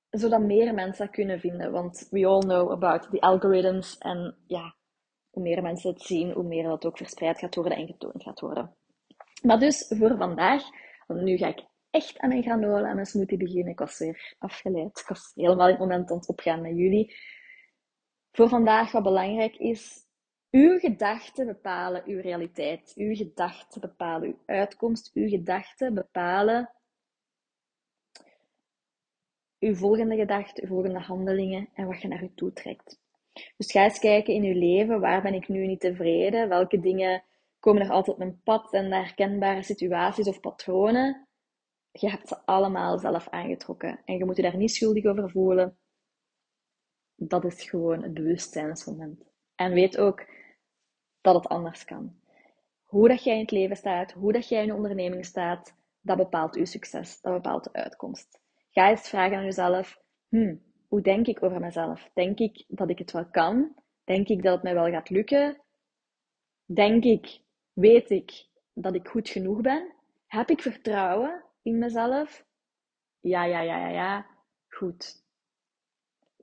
zodat 0.10 0.42
meer 0.42 0.74
mensen 0.74 1.06
dat 1.06 1.16
kunnen 1.16 1.40
vinden. 1.40 1.72
Want 1.72 2.08
we 2.12 2.26
all 2.26 2.40
know 2.40 2.72
about 2.72 3.10
the 3.12 3.20
algorithms. 3.20 3.98
En 3.98 4.38
ja, 4.48 4.76
hoe 5.30 5.44
meer 5.44 5.62
mensen 5.62 5.90
het 5.90 6.02
zien, 6.02 6.32
hoe 6.32 6.44
meer 6.44 6.64
dat 6.64 6.86
ook 6.86 6.98
verspreid 6.98 7.40
gaat 7.40 7.56
worden 7.56 7.78
en 7.78 7.88
getoond 7.88 8.24
gaat 8.24 8.40
worden. 8.40 8.76
Maar 9.42 9.60
dus 9.60 9.94
voor 9.98 10.18
vandaag, 10.18 10.64
want 11.08 11.22
nu 11.22 11.38
ga 11.38 11.48
ik 11.48 11.66
echt 11.90 12.20
aan 12.20 12.30
mijn 12.30 12.44
granola 12.44 12.90
en 12.90 12.96
mijn 12.96 13.06
smoothie 13.06 13.38
beginnen. 13.38 13.72
Ik 13.72 13.80
was 13.80 14.00
weer 14.00 14.36
afgeleid. 14.38 15.00
Ik 15.00 15.08
was 15.08 15.32
helemaal 15.36 15.66
in 15.66 15.72
het 15.72 15.80
moment 15.80 16.12
aan 16.12 16.18
het 16.18 16.28
opgaan 16.28 16.62
met 16.62 16.78
jullie 16.78 17.16
voor 18.36 18.50
vandaag 18.50 18.92
wat 18.92 19.04
belangrijk 19.04 19.56
is. 19.56 20.05
Uw 20.52 20.80
gedachten 20.80 21.46
bepalen 21.46 22.04
uw 22.06 22.22
realiteit. 22.22 22.94
Uw 22.96 23.16
gedachten 23.16 23.82
bepalen 23.82 24.28
uw 24.28 24.40
uitkomst. 24.46 25.12
Uw 25.14 25.30
gedachten 25.30 25.94
bepalen 25.94 26.70
uw 29.60 29.76
volgende 29.76 30.16
gedachten, 30.16 30.64
uw 30.64 30.70
volgende 30.70 31.00
handelingen 31.00 31.70
en 31.74 31.88
wat 31.88 32.02
je 32.02 32.08
naar 32.08 32.24
u 32.24 32.32
toe 32.36 32.54
trekt. 32.54 33.00
Dus 33.58 33.72
ga 33.72 33.84
eens 33.84 34.00
kijken 34.00 34.34
in 34.34 34.44
uw 34.44 34.60
leven, 34.60 35.00
waar 35.00 35.22
ben 35.22 35.34
ik 35.34 35.48
nu 35.48 35.68
niet 35.68 35.80
tevreden? 35.80 36.50
Welke 36.50 36.80
dingen 36.80 37.24
komen 37.60 37.82
er 37.82 37.90
altijd 37.90 38.16
op 38.16 38.18
mijn 38.18 38.42
pad 38.44 38.74
en 38.74 38.92
herkenbare 38.92 39.64
situaties 39.64 40.28
of 40.28 40.40
patronen? 40.40 41.28
Je 41.92 42.10
hebt 42.10 42.28
ze 42.28 42.46
allemaal 42.46 43.00
zelf 43.00 43.30
aangetrokken 43.30 44.02
en 44.06 44.18
je 44.18 44.26
moet 44.26 44.36
je 44.36 44.42
daar 44.42 44.58
niet 44.58 44.74
schuldig 44.74 45.06
over 45.06 45.30
voelen 45.30 45.78
dat 47.16 47.46
is 47.46 47.70
gewoon 47.70 48.04
het 48.04 48.14
bewustzijnsmoment. 48.14 49.35
En 49.56 49.74
weet 49.74 49.98
ook 49.98 50.26
dat 51.22 51.36
het 51.36 51.48
anders 51.48 51.86
kan. 51.86 52.20
Hoe 52.86 53.08
dat 53.08 53.24
jij 53.24 53.34
in 53.34 53.42
het 53.42 53.52
leven 53.52 53.76
staat, 53.76 54.12
hoe 54.12 54.34
dat 54.34 54.50
jij 54.50 54.64
in 54.64 54.70
een 54.70 54.76
onderneming 54.76 55.26
staat, 55.26 55.76
dat 56.02 56.18
bepaalt 56.18 56.56
uw 56.56 56.66
succes, 56.66 57.22
dat 57.22 57.34
bepaalt 57.34 57.64
de 57.64 57.74
uitkomst. 57.74 58.40
Ga 58.72 58.90
eens 58.90 59.10
vragen 59.10 59.38
aan 59.38 59.44
jezelf, 59.44 60.02
hmm, 60.30 60.62
hoe 60.88 61.02
denk 61.02 61.28
ik 61.28 61.44
over 61.44 61.60
mezelf? 61.60 62.10
Denk 62.14 62.40
ik 62.40 62.64
dat 62.68 62.90
ik 62.90 62.98
het 62.98 63.12
wel 63.12 63.30
kan? 63.30 63.76
Denk 64.04 64.28
ik 64.28 64.44
dat 64.44 64.54
het 64.54 64.64
mij 64.64 64.74
wel 64.74 64.90
gaat 64.90 65.10
lukken? 65.10 65.62
Denk 66.66 67.04
ik, 67.04 67.40
weet 67.74 68.10
ik 68.10 68.48
dat 68.74 68.96
ik 68.96 69.08
goed 69.08 69.30
genoeg 69.30 69.62
ben? 69.62 69.94
Heb 70.28 70.50
ik 70.50 70.62
vertrouwen 70.62 71.44
in 71.62 71.78
mezelf? 71.78 72.46
Ja, 73.20 73.44
ja, 73.44 73.62
ja, 73.62 73.78
ja, 73.78 73.90
ja. 73.90 74.26
Goed 74.68 75.25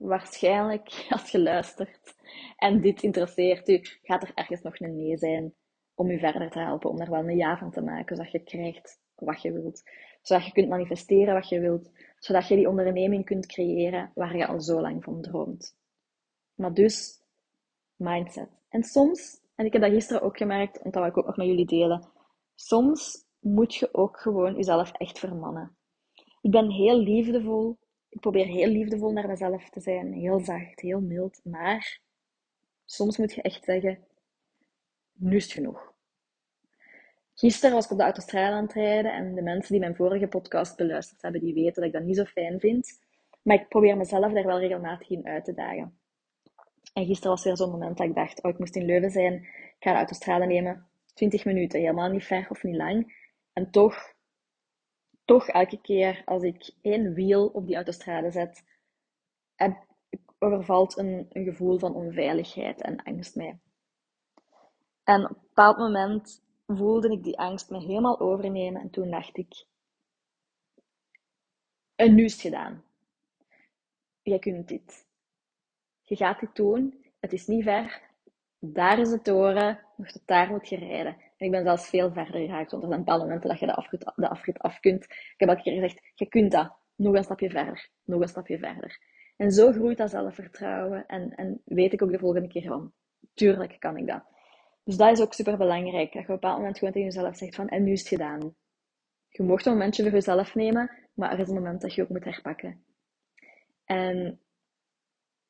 waarschijnlijk, 0.02 1.06
als 1.08 1.30
je 1.30 1.40
luistert 1.40 2.14
en 2.56 2.80
dit 2.80 3.02
interesseert 3.02 3.68
u, 3.68 3.80
gaat 4.02 4.22
er 4.22 4.32
ergens 4.34 4.62
nog 4.62 4.80
een 4.80 4.96
nee 4.96 5.16
zijn 5.16 5.54
om 5.94 6.10
u 6.10 6.18
verder 6.18 6.50
te 6.50 6.58
helpen, 6.58 6.90
om 6.90 7.00
er 7.00 7.10
wel 7.10 7.28
een 7.28 7.36
ja 7.36 7.58
van 7.58 7.70
te 7.70 7.80
maken, 7.82 8.16
zodat 8.16 8.32
je 8.32 8.42
krijgt 8.42 9.00
wat 9.14 9.42
je 9.42 9.52
wilt. 9.52 9.82
Zodat 10.22 10.46
je 10.46 10.52
kunt 10.52 10.68
manifesteren 10.68 11.34
wat 11.34 11.48
je 11.48 11.60
wilt. 11.60 11.90
Zodat 12.18 12.48
je 12.48 12.56
die 12.56 12.68
onderneming 12.68 13.24
kunt 13.24 13.46
creëren 13.46 14.10
waar 14.14 14.36
je 14.36 14.46
al 14.46 14.60
zo 14.60 14.80
lang 14.80 15.04
van 15.04 15.22
droomt. 15.22 15.76
Maar 16.54 16.74
dus, 16.74 17.22
mindset. 17.96 18.48
En 18.68 18.82
soms, 18.82 19.40
en 19.54 19.66
ik 19.66 19.72
heb 19.72 19.82
dat 19.82 19.90
gisteren 19.90 20.22
ook 20.22 20.36
gemerkt, 20.36 20.76
en 20.76 20.90
dat 20.90 21.02
wil 21.02 21.10
ik 21.10 21.18
ook 21.18 21.26
nog 21.26 21.36
met 21.36 21.46
jullie 21.46 21.66
delen, 21.66 22.08
soms 22.54 23.26
moet 23.40 23.74
je 23.74 23.94
ook 23.94 24.20
gewoon 24.20 24.54
jezelf 24.54 24.92
echt 24.92 25.18
vermannen. 25.18 25.76
Ik 26.40 26.50
ben 26.50 26.70
heel 26.70 26.98
liefdevol 26.98 27.78
ik 28.12 28.20
probeer 28.20 28.46
heel 28.46 28.68
liefdevol 28.68 29.12
naar 29.12 29.28
mezelf 29.28 29.70
te 29.70 29.80
zijn. 29.80 30.12
Heel 30.12 30.40
zacht, 30.40 30.80
heel 30.80 31.00
mild. 31.00 31.40
Maar 31.44 32.00
soms 32.84 33.18
moet 33.18 33.34
je 33.34 33.42
echt 33.42 33.64
zeggen, 33.64 33.98
nu 35.12 35.36
is 35.36 35.44
het 35.44 35.52
genoeg. 35.52 35.92
Gisteren 37.34 37.74
was 37.74 37.84
ik 37.84 37.90
op 37.90 37.96
de 37.96 38.02
autostrade 38.02 38.54
aan 38.54 38.62
het 38.62 38.72
rijden 38.72 39.12
en 39.12 39.34
de 39.34 39.42
mensen 39.42 39.72
die 39.72 39.80
mijn 39.80 39.96
vorige 39.96 40.26
podcast 40.26 40.76
beluisterd 40.76 41.22
hebben, 41.22 41.40
die 41.40 41.54
weten 41.54 41.74
dat 41.74 41.84
ik 41.84 41.92
dat 41.92 42.02
niet 42.02 42.16
zo 42.16 42.24
fijn 42.24 42.60
vind. 42.60 43.00
Maar 43.42 43.56
ik 43.56 43.68
probeer 43.68 43.96
mezelf 43.96 44.32
daar 44.32 44.46
wel 44.46 44.58
regelmatig 44.58 45.10
in 45.10 45.26
uit 45.26 45.44
te 45.44 45.54
dagen. 45.54 45.98
En 46.92 47.06
gisteren 47.06 47.30
was 47.30 47.44
weer 47.44 47.56
zo'n 47.56 47.70
moment 47.70 47.96
dat 47.96 48.06
ik 48.06 48.14
dacht, 48.14 48.42
oh, 48.42 48.50
ik 48.50 48.58
moest 48.58 48.76
in 48.76 48.84
Leuven 48.84 49.10
zijn. 49.10 49.34
Ik 49.34 49.76
ga 49.78 49.90
de 49.90 49.96
autostrade 49.96 50.46
nemen. 50.46 50.86
20 51.14 51.44
minuten, 51.44 51.80
helemaal 51.80 52.10
niet 52.10 52.24
ver 52.24 52.46
of 52.48 52.62
niet 52.62 52.76
lang. 52.76 53.14
En 53.52 53.70
toch 53.70 54.14
toch 55.32 55.48
elke 55.48 55.80
keer 55.80 56.22
als 56.24 56.42
ik 56.42 56.70
één 56.80 57.14
wiel 57.14 57.46
op 57.46 57.66
die 57.66 57.74
autostrade 57.74 58.30
zet, 58.30 58.64
overvalt 60.38 60.96
een, 60.98 61.26
een 61.30 61.44
gevoel 61.44 61.78
van 61.78 61.94
onveiligheid 61.94 62.82
en 62.82 63.02
angst 63.02 63.36
mij. 63.36 63.58
En 65.04 65.24
op 65.24 65.30
een 65.30 65.42
bepaald 65.42 65.78
moment 65.78 66.42
voelde 66.66 67.10
ik 67.10 67.22
die 67.22 67.38
angst 67.38 67.70
me 67.70 67.78
helemaal 67.78 68.20
overnemen 68.20 68.80
en 68.80 68.90
toen 68.90 69.10
dacht 69.10 69.36
ik, 69.36 69.66
en 71.94 72.14
nu 72.14 72.24
is 72.24 72.32
het 72.32 72.40
gedaan. 72.40 72.84
Jij 74.22 74.38
kunt 74.38 74.68
dit. 74.68 75.06
Je 76.02 76.16
gaat 76.16 76.40
dit 76.40 76.54
doen. 76.54 77.04
Het 77.20 77.32
is 77.32 77.46
niet 77.46 77.64
ver. 77.64 78.02
Daar 78.58 78.98
is 78.98 79.10
de 79.10 79.22
toren. 79.22 79.86
Nog 79.96 80.10
tot 80.10 80.26
daar 80.26 80.50
moet 80.50 80.68
je 80.68 80.76
rijden 80.76 81.16
ik 81.42 81.50
ben 81.50 81.64
zelfs 81.64 81.88
veel 81.88 82.12
verder 82.12 82.40
geraakt, 82.40 82.70
want 82.70 82.82
er 82.82 82.88
zijn 82.88 83.00
bepaalde 83.04 83.24
momenten 83.24 83.48
dat 83.48 83.58
je 83.58 83.66
de 83.66 84.28
afrit, 84.28 84.58
af 84.58 84.80
kunt. 84.80 85.04
Ik 85.04 85.34
heb 85.36 85.48
elke 85.48 85.62
keer 85.62 85.72
gezegd, 85.72 86.10
je 86.14 86.26
kunt 86.26 86.52
dat. 86.52 86.80
Nog 86.96 87.14
een 87.14 87.24
stapje 87.24 87.50
verder. 87.50 87.88
Nog 88.04 88.20
een 88.20 88.28
stapje 88.28 88.58
verder. 88.58 88.98
En 89.36 89.50
zo 89.50 89.72
groeit 89.72 89.98
dat 89.98 90.10
zelfvertrouwen. 90.10 91.06
En, 91.06 91.34
en 91.34 91.62
weet 91.64 91.92
ik 91.92 92.02
ook 92.02 92.10
de 92.10 92.18
volgende 92.18 92.48
keer 92.48 92.62
van, 92.62 92.92
tuurlijk 93.34 93.76
kan 93.78 93.96
ik 93.96 94.06
dat. 94.06 94.24
Dus 94.84 94.96
dat 94.96 95.10
is 95.10 95.20
ook 95.20 95.32
super 95.32 95.56
belangrijk. 95.56 96.12
Dat 96.12 96.12
je 96.12 96.18
op 96.18 96.28
een 96.28 96.34
bepaald 96.34 96.58
moment 96.58 96.78
gewoon 96.78 96.92
tegen 96.92 97.08
jezelf 97.08 97.36
zegt 97.36 97.54
van, 97.54 97.68
en 97.68 97.82
nu 97.82 97.92
is 97.92 98.00
het 98.00 98.08
gedaan. 98.08 98.54
Je 99.28 99.42
mocht 99.42 99.66
een 99.66 99.72
momentje 99.72 100.02
voor 100.02 100.12
jezelf 100.12 100.54
nemen, 100.54 100.90
maar 101.14 101.32
er 101.32 101.38
is 101.38 101.48
een 101.48 101.54
moment 101.54 101.80
dat 101.80 101.94
je 101.94 102.02
ook 102.02 102.08
moet 102.08 102.24
herpakken. 102.24 102.84
En 103.84 104.40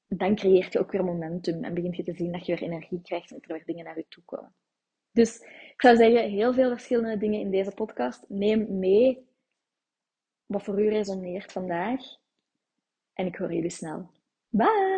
dan 0.08 0.34
creëert 0.34 0.72
je 0.72 0.78
ook 0.78 0.92
weer 0.92 1.04
momentum 1.04 1.64
en 1.64 1.74
begint 1.74 1.96
je 1.96 2.02
te 2.02 2.14
zien 2.14 2.32
dat 2.32 2.46
je 2.46 2.54
weer 2.54 2.62
energie 2.62 3.02
krijgt 3.02 3.30
en 3.30 3.36
dat 3.36 3.50
er 3.50 3.56
weer 3.56 3.64
dingen 3.64 3.84
naar 3.84 3.96
je 3.96 4.06
toe 4.08 4.22
komen. 4.24 4.54
Dus 5.12 5.46
ik 5.82 5.88
zou 5.88 6.00
zeggen, 6.10 6.30
heel 6.30 6.52
veel 6.52 6.68
verschillende 6.68 7.16
dingen 7.16 7.40
in 7.40 7.50
deze 7.50 7.70
podcast. 7.70 8.24
Neem 8.28 8.78
mee 8.78 9.26
wat 10.46 10.62
voor 10.62 10.80
u 10.80 10.88
resoneert 10.88 11.52
vandaag. 11.52 12.00
En 13.12 13.26
ik 13.26 13.36
hoor 13.36 13.52
jullie 13.52 13.70
snel. 13.70 14.10
Bye! 14.48 14.91